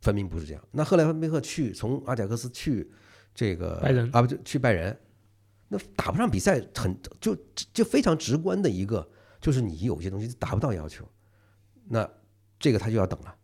[0.00, 0.68] 分明不是这样。
[0.72, 2.90] 那赫莱芬贝赫去从阿贾克斯去
[3.32, 4.98] 这个拜仁啊，不就去拜仁，
[5.68, 7.36] 那打不上比赛很就
[7.72, 9.08] 就非常直观的一个，
[9.40, 11.08] 就是你有些东西达不到要求，
[11.88, 12.08] 那
[12.58, 13.34] 这个他就要等了，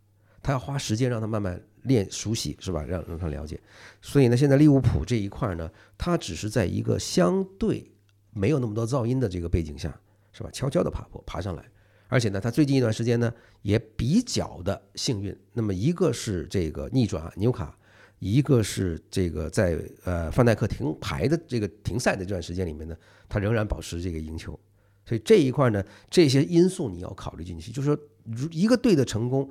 [0.43, 2.83] 他要花时间让他慢慢练熟悉，是吧？
[2.83, 3.59] 让让他了解。
[4.01, 7.89] 所以呢，现在利物浦这一块呢，他只是在一个相对
[8.31, 9.97] 没有那么多噪音的这个背景下，
[10.33, 10.49] 是吧？
[10.51, 11.63] 悄悄的爬坡爬上来。
[12.09, 15.33] 而且呢，他最近一段时间呢也比较的幸运。
[15.53, 17.77] 那么一个是这个逆转纽卡，
[18.19, 22.97] 一个是这个在呃范戴克停牌的这个停赛的这段时间里面呢，
[23.29, 24.59] 他仍然保持这个赢球。
[25.05, 27.71] 所以这一块呢，这些因素你要考虑进去。
[27.71, 29.49] 就是说，如一个队的成功，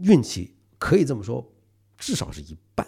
[0.00, 1.44] 运气可以这么说，
[1.96, 2.86] 至少是一半。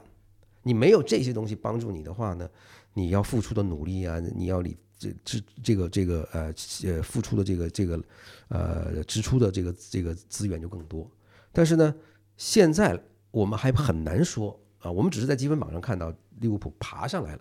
[0.63, 2.49] 你没有这些东西帮助你的话呢，
[2.95, 8.05] 你要付出的努力啊，你要你这这这个这个呃呃付出的这个这个
[8.49, 11.11] 呃支出的这个这个资源就更多。
[11.51, 11.95] 但是呢，
[12.37, 17.41] 现在我们还很难说啊，我们只是在积分榜上看到利物浦爬上来了，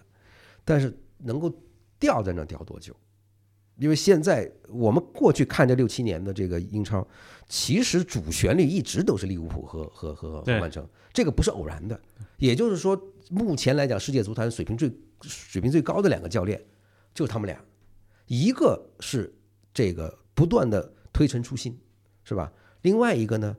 [0.64, 1.54] 但是能够
[2.00, 2.96] 掉在那掉多久？
[3.76, 7.06] 因为现在我们过去看这六七年的这个英超，
[7.48, 12.00] 其实主旋律一直都是利物浦和和和曼城，这个不是偶然的。
[12.38, 14.92] 也就是说，目前来讲，世界足坛水平最
[15.22, 16.62] 水平最高的两个教练
[17.14, 17.64] 就他们俩，
[18.28, 19.34] 一个是
[19.74, 21.80] 这个不断的推陈出新，
[22.24, 22.52] 是吧？
[22.82, 23.58] 另外一个呢，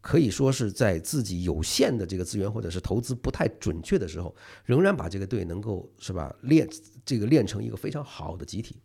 [0.00, 4.34] 可以说是在自己有限的这个资源或者是投资不太准确的时候，
[4.64, 6.68] 仍然把这个队能够是吧练
[7.04, 8.82] 这个练成一个非常好的集体。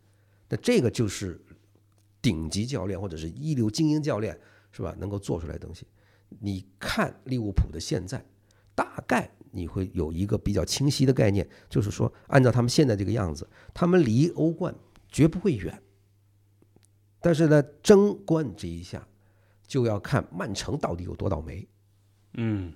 [0.48, 1.44] 那这个就是
[2.22, 4.38] 顶级教练或者是一流精英教练
[4.72, 5.86] 是吧能够做出来的东西。
[6.40, 8.24] 你看利物浦的现在，
[8.74, 14.74] 大概你会有一个比较清晰的概念，就是说按照他们现在这个样子，他们离欧冠
[15.10, 15.82] 绝不会远。
[17.20, 19.06] 但是呢，争冠这一下
[19.66, 21.66] 就要看曼城到底有多倒霉。
[22.34, 22.72] 嗯，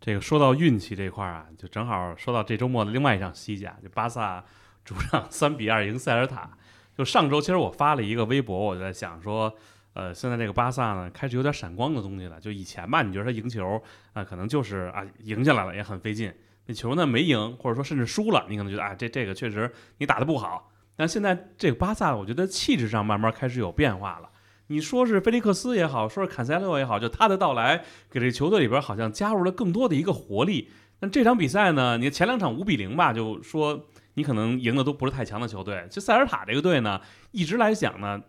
[0.00, 4.44] 这个说到运气这块儿啊，就正好说到这周末的另外一场西甲，就巴萨
[4.84, 6.56] 主场三比二赢塞尔塔。
[6.96, 9.54] 就上周，其实我发了一个微博，我就在想说，
[9.92, 12.40] 呃，现在这个巴萨呢，开始有点闪光的东西了。
[12.40, 13.82] 就以前吧，你觉得他赢球
[14.12, 16.32] 啊、可能就是啊赢下来了也很费劲，
[16.66, 20.70] 那球呢没赢，或者说甚至输了，你可能觉得啊这这个确实你打得不好。
[20.96, 24.28] 但现在这个巴萨，我觉得气质上慢慢开始有变化了。
[24.68, 30.70] 你说是菲利克斯也好，说是坎塞洛也好，就他的到来给这球队里边好像加入了更多的一个活力。
[31.00, 35.88] 但这场比赛呢，你前两场五比零吧，就说你可能赢的都不是太强的球队。
[35.90, 37.00] 就塞尔塔这个队呢，
[37.32, 38.20] 一直来讲呢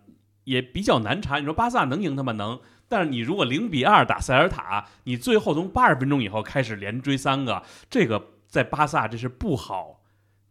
[0.44, 1.40] 也比较难缠。
[1.40, 9.98] 你说巴萨能赢他们能，但是你如果零比二打塞尔塔，你最后从八十分钟以后开始连追三个，这个在巴萨这是不好。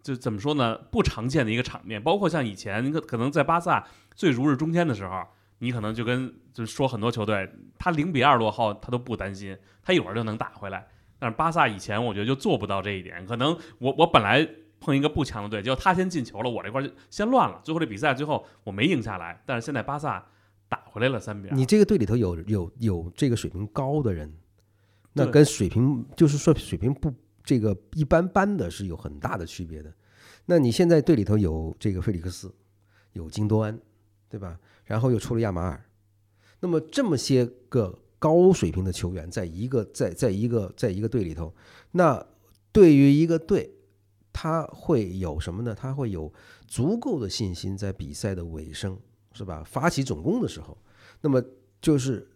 [0.03, 0.75] 就怎么说呢？
[0.89, 3.85] 不常见的一个场面，包括像以前可可能在巴萨
[4.15, 5.23] 最如日中天的时候，
[5.59, 10.87] 你可能就跟就说很多球队，他零比二落后，他都不担心，他一会儿就能打回来。
[11.19, 14.47] 但是巴萨以前我觉得就做不到这一点，可能我我本来
[14.81, 19.41] 碰一个不强的队，结果他先进球了，我这块就先乱了，最后这比赛最后我没赢下来。
[19.45, 20.27] 但是现在巴萨
[20.67, 24.33] 打回来了三比二，你这个队里头有有有这个水平高的人，
[25.13, 27.13] 那跟水平就是说水平不
[27.43, 29.93] 这个一般般的是有很大的区别的。
[30.45, 32.53] 那你现在队里头有这个费利克斯，
[33.13, 33.79] 有金多安，
[34.27, 34.59] 对吧？
[34.83, 35.85] 然后又出了亚马尔，
[36.59, 41.53] 那么这么些个高水平的球员，在一个在在一个在一个队里头，
[41.91, 42.25] 那
[42.71, 43.71] 对于一个队，
[44.33, 45.75] 他会有什么呢？
[45.75, 46.31] 他会有
[46.67, 48.97] 足够的信心，在比赛的尾声，
[49.33, 49.63] 是吧？
[49.65, 50.77] 发起总攻的时候，
[51.21, 51.43] 那么
[51.81, 52.29] 就是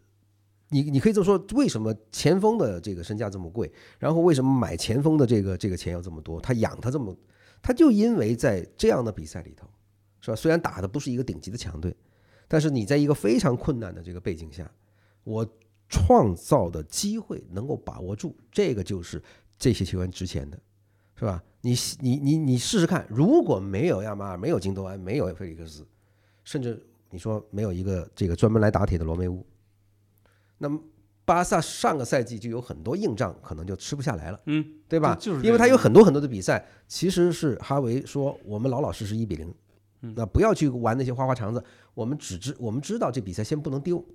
[0.69, 3.71] 你你可以这么说，为什么前锋的这个身价这么贵？
[3.99, 6.41] 然后为什么买前锋的这个这个钱要这么多？
[6.41, 7.15] 他养他这么，
[7.61, 9.67] 他就因为在这样的比赛里头，
[10.21, 10.35] 是吧？
[10.35, 11.95] 虽然打的不是一个顶级的强队，
[12.47, 14.69] 但是你在一个非常困难的这个背景下，
[15.23, 15.47] 我
[15.87, 19.21] 创造的机会能够把握住，这个就是
[19.57, 20.59] 这些球员值钱的，
[21.17, 21.43] 是吧？
[21.61, 25.83] 你你你你试试看，如果没有亚马尔，没有金多安，没有菲利克斯，
[26.43, 29.43] 甚至你说没有一个这个专门来打铁的罗梅乌，
[30.59, 30.79] 那么
[31.23, 35.15] 巴萨上个赛季就有很多硬仗，可能就吃不下来了，嗯，对吧？
[35.15, 39.51] 就就是因为他有很多很多的比赛，其实是哈维说我们老老实实一比零，
[40.01, 41.63] 嗯那不要去玩那些花花肠子，
[41.95, 44.05] 我们只知我们知道这比赛先不能丢，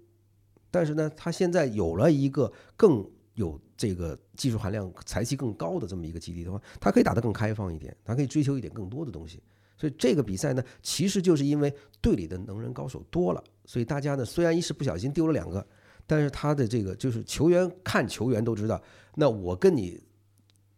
[0.70, 3.04] 但是呢，他现在有了一个更
[3.40, 9.42] 有这个技术含量、才气更高的这么一个基地的话，他可以打得更开放一点，他可以追求一点更多的东西。
[9.76, 15.66] 所以这个比赛呢，其实就是因为队里的能人高手多了，所以大家呢虽然一时不小心丢了两个，
[16.06, 18.80] 但是他的这个就是球员看球员都知道，
[19.14, 19.98] 那我跟你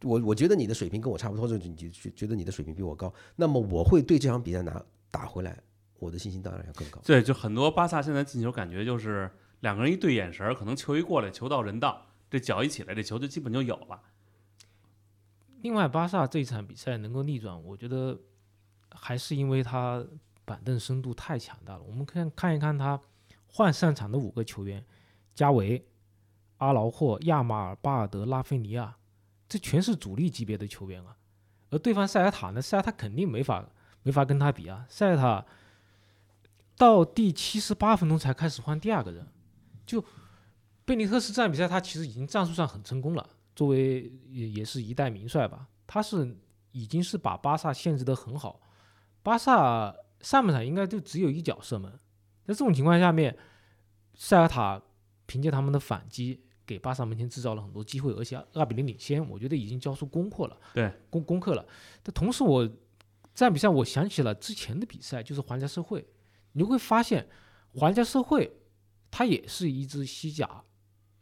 [0.03, 5.61] 我我觉得你的水平跟我差不多，就你觉觉得你的水平比我高，那么我会对这场比赛拿打回来，
[5.99, 7.01] 我的信心当然要更高。
[7.05, 9.29] 对，就很多巴萨现在进球感觉就是
[9.61, 14.01] 两个人一对眼神，可能球一过来，球到人到，这脚一起来，这球就基本就有了。
[15.61, 18.19] 另外，巴萨这一场比赛能够逆转，我觉得
[18.91, 20.03] 还是因为他
[20.47, 21.83] 板凳深度太强大了。
[21.83, 22.99] 我们看看一看他
[23.49, 24.83] 换上场的五个球员：
[25.35, 25.87] 加维、
[26.57, 28.97] 阿劳霍、亚马尔、巴尔德、拉菲尼亚，
[29.47, 31.15] 这全是主力级别的球员啊。
[31.69, 33.69] 而对方塞尔塔呢，塞尔塔肯定没法
[34.03, 34.87] 没法跟他比啊。
[34.89, 35.45] 塞尔塔
[36.79, 39.29] 到第七十八分钟才开始换第二个人，
[39.85, 40.03] 就
[40.85, 43.29] 贝尼特斯这场比赛他其实已经战术上很成功了。
[43.55, 46.37] 作为也也是一代名帅吧，他是
[46.71, 48.61] 已经是把巴萨限制得很好。
[49.23, 51.93] 巴萨上半场应该就只有一脚射门，
[52.45, 53.37] 在这种情况下面，
[54.15, 54.81] 塞尔塔
[55.27, 60.59] 凭借他们的反击给巴萨门前制造了很多机会，而且二比零领先，我觉得已经交出功课了。
[60.73, 61.65] 对，功功课了。
[62.03, 66.07] 但同时，我这场比赛我想起了之前的比赛，就是皇家社会，
[66.53, 67.29] 你会发现
[67.75, 68.51] 皇家社会
[69.11, 70.65] 它也是一支西甲，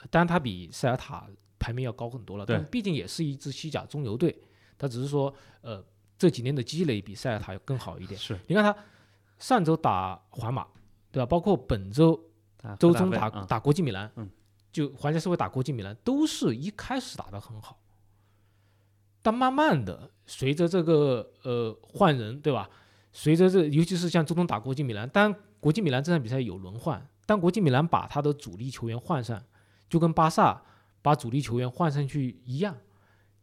[0.09, 1.29] 当然它比塞尔塔。
[1.63, 4.35] 排名要高很多了，但毕竟也是一支西甲中游队，
[4.79, 5.31] 他只是说，
[5.61, 5.85] 呃，
[6.17, 8.19] 这几年的积累比塞尔塔要更好一点。
[8.19, 8.75] 是，你看他
[9.39, 10.67] 上周打皇马，
[11.13, 11.27] 对吧？
[11.27, 12.19] 包括本周
[12.79, 14.11] 周中打打国际米兰，
[14.73, 17.79] 就皇家社会打国际米兰，都是一开始打得很好，
[19.21, 22.71] 但慢慢的随着这个呃换人，对吧？
[23.13, 29.43] 随着这，尤其是像周中打国际米兰，当然国际米兰这场比赛有轮换，但国际米兰把他的主力球员换上，
[29.91, 30.63] 就跟巴萨。
[31.03, 32.77] 把主力球员换上去一样，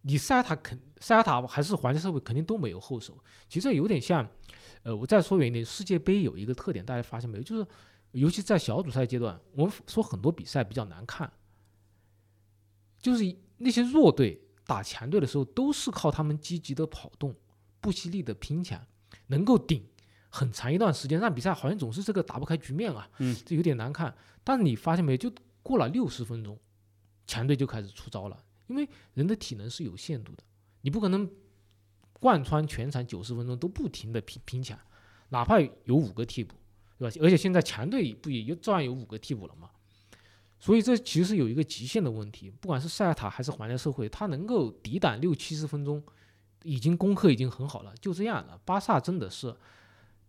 [0.02, 3.18] 你塞尔塔肯塞尔塔还是皇家社会肯定都没有后手。
[3.50, 4.30] 其实有点像，
[4.84, 7.44] 呃，我再说远一点，世界杯有一个特点，大家发现没有？
[7.44, 7.66] 就是
[8.12, 11.34] 尤其在小组赛阶段，我们说很多比赛比较难看，
[13.00, 13.24] 就是
[13.58, 17.36] 那些弱队打强队的时候，都是靠他们积极的跑动、
[17.82, 18.80] 不惜力的拼抢，
[19.26, 19.84] 能够顶
[20.30, 24.16] 很长一段时间，让比赛好像总是这个打不开局面啊，嗯，这有点难看。
[24.44, 25.18] 但是你发现没有？
[25.18, 25.32] 就
[25.68, 26.58] 过了六十分钟。
[27.30, 30.44] 强队就开始出招了，因为人的体能是有限度的，
[30.80, 31.30] 你不可能
[32.22, 34.80] 贯穿全场九十分钟都不停的拼拼抢，
[35.28, 36.56] 哪怕有五个替补，
[36.98, 37.18] 对吧？
[37.22, 39.70] 而且现在强队不也照样有五个替补了吗？
[40.58, 46.02] 所以这其实有一个极限的问题，不管是塞尔塔还是皇家社会，他能够抵挡六七十分钟，
[46.64, 47.94] 已经攻克已经很好了。
[48.00, 49.54] 就这样了，巴萨真的是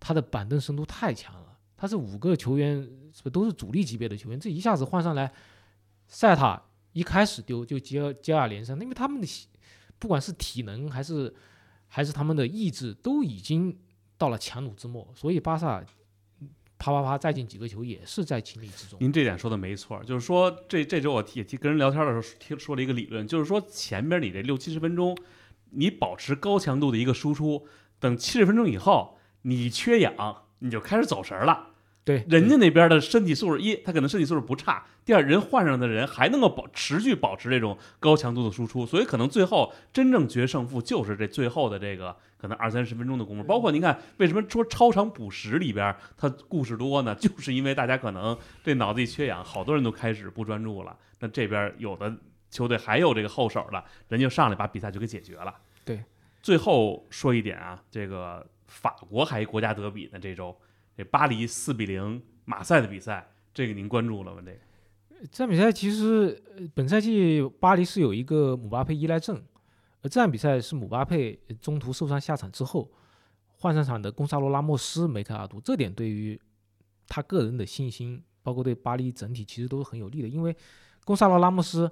[0.00, 1.47] 他的板凳深度太强了，
[1.78, 2.82] 他是五个球员
[3.14, 5.32] 是不都是主力级别的球员，这一下子换上来，
[6.06, 6.64] 塞塔。
[6.94, 9.48] 一开始丢就接接二连三，因为他们的
[10.00, 11.32] 不管是体能还是
[11.86, 13.78] 还是他们的意志都已经
[14.16, 15.84] 到了强弩之末，所以巴萨
[16.76, 18.98] 啪啪啪再进几个球也是在情理之中。
[19.00, 25.16] 您这点说的没错，就是说这这周我也提跟人聊天的时候听说了一个理论，就是说前边你这六七十分钟
[25.70, 27.68] 你保持高强度的一个输出，
[28.00, 30.16] 等七十分钟以后你缺氧
[30.60, 31.68] 你就开始走神儿了。
[32.04, 43.42] 对，人家那边的身体素质一，他可能身体素质不差；第二，人换上的人还能够保持续保持这种高强度的输出，所以可能最后真正决胜负就是这最后的这个可能二三十分钟的功夫。
[43.44, 47.14] 包括您看，为什么说超长补时里边它故事多呢？
[47.20, 48.34] 就是因为大家可能
[48.64, 50.96] 这脑子里缺氧，好多人都开始不专注了。
[51.20, 52.10] 那这边有的
[52.50, 55.54] 球队还有这个后手的，人就上来把比赛就给解决了。
[55.84, 56.02] 对，
[56.40, 60.56] 最后说一点啊，这个法国还国家德比呢，这周。
[60.96, 64.42] 这巴黎四比零马赛的比赛，这个您关注了吗？
[64.44, 64.58] 这个
[65.30, 66.42] 这场比赛其实
[66.74, 69.40] 本赛季巴黎是有一个姆巴佩依赖症，
[70.02, 72.90] 而这场比赛是姆巴佩中途受伤下场之后
[73.58, 76.40] 换上场的贡萨罗拉莫斯梅开二度，这点对于
[77.06, 80.28] 他个人的信心，包括对巴黎整体其实都是很有利的。
[80.28, 80.56] 因为
[81.04, 81.88] 贡萨罗拉莫斯，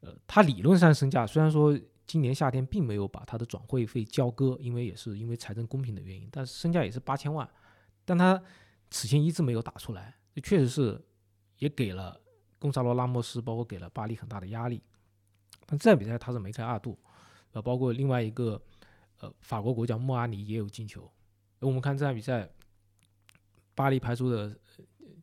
[0.00, 1.74] 呃，他理论上身价虽然说
[2.10, 7.48] 今年夏天并没有把他的转会费交割，因为也是因为财政公平的原因，但是身价也是八千万。
[8.04, 8.42] 但他
[8.90, 11.00] 此前一直没有打出来，这确实是
[11.58, 12.20] 也给了
[12.58, 14.82] 贡萨罗拉莫斯，包括给了巴黎很大的压力。
[15.66, 16.98] 但这场比赛他是梅开二度，
[17.52, 18.60] 呃，包括另外一个
[19.20, 21.08] 呃法国国脚莫阿尼也有进球。
[21.60, 22.50] 我们看这场比赛，
[23.76, 24.58] 巴黎排出的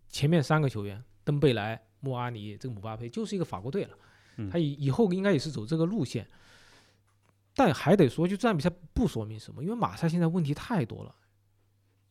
[0.07, 3.97] 前面三个球员登贝莱、莫阿尼、这个姆巴佩就是一个法国队了。
[4.49, 6.25] 他以以后应该也是走这个路线。
[7.57, 11.15] 但还得说，就这场比赛不说明什么，因为马赛现在问题太多了。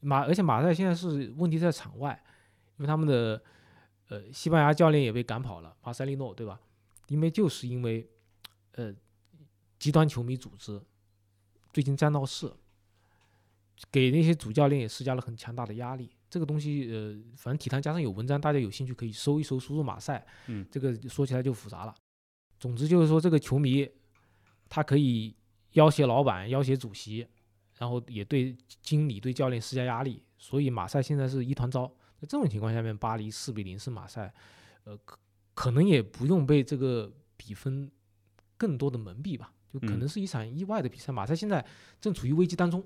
[0.01, 2.21] 马，而且马赛现在是问题在场外，
[2.79, 3.41] 因为他们的
[4.09, 6.61] 呃西班牙教练也被赶跑了，马塞利诺对吧？
[7.07, 8.11] 因为就是因为
[8.73, 8.93] 呃
[9.79, 10.83] 极端球迷组织
[11.73, 12.53] 最近在闹事，
[13.93, 16.11] 给那些主教练也施加了很强大的压力。
[16.29, 21.95] 这个东西呃，反正体坛加上有文章，大家有兴趣可以搜一搜，输入马赛，嗯，这个说起来就复杂了。
[22.59, 23.89] 总之就是说，这个球迷
[24.69, 25.35] 他可以
[25.73, 27.27] 要挟老板、要挟主席，
[27.79, 31.87] 然后也对经理、对教练施加压力，所以马赛现在是一团糟。
[32.21, 34.33] 在这种情况下面，巴黎四比零是马赛，
[34.85, 35.19] 呃，可
[35.55, 37.91] 可能也不用被这个比分
[38.57, 41.13] 更多的蒙蔽吧，就可嗯能是一场意外的比赛。
[41.13, 41.65] 马赛现在
[42.01, 42.83] 正处于危机当中。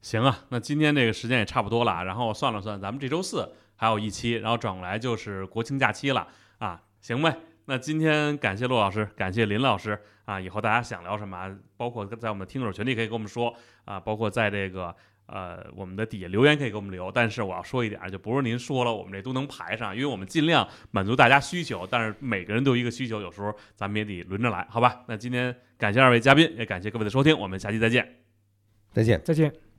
[0.00, 7.36] 行啊，那今天这个时间也差不多了，然后算了算，咱们这周四还有一期，然后转过来就是国庆假期了啊，行呗。
[7.66, 13.54] 那今天感谢陆老师，感谢林老师啊，以后大家想聊什么啊，包括在我们的听友群里可以跟我们说
[13.84, 14.94] 啊，包括在这个
[15.26, 17.10] 呃我们的底下留言可以给我们留。
[17.10, 25.04] 但是我要说一点，就不是您说了我们这都能排上，因为我们尽量满足大家需求，但是每个人都有一个需求，有时候咱们也得轮着来，好吧？
[25.06, 28.16] 那今天感谢二位嘉宾，也感谢各位的收听，我们下期再见。
[28.92, 29.20] 再见。
[29.24, 29.71] 再见。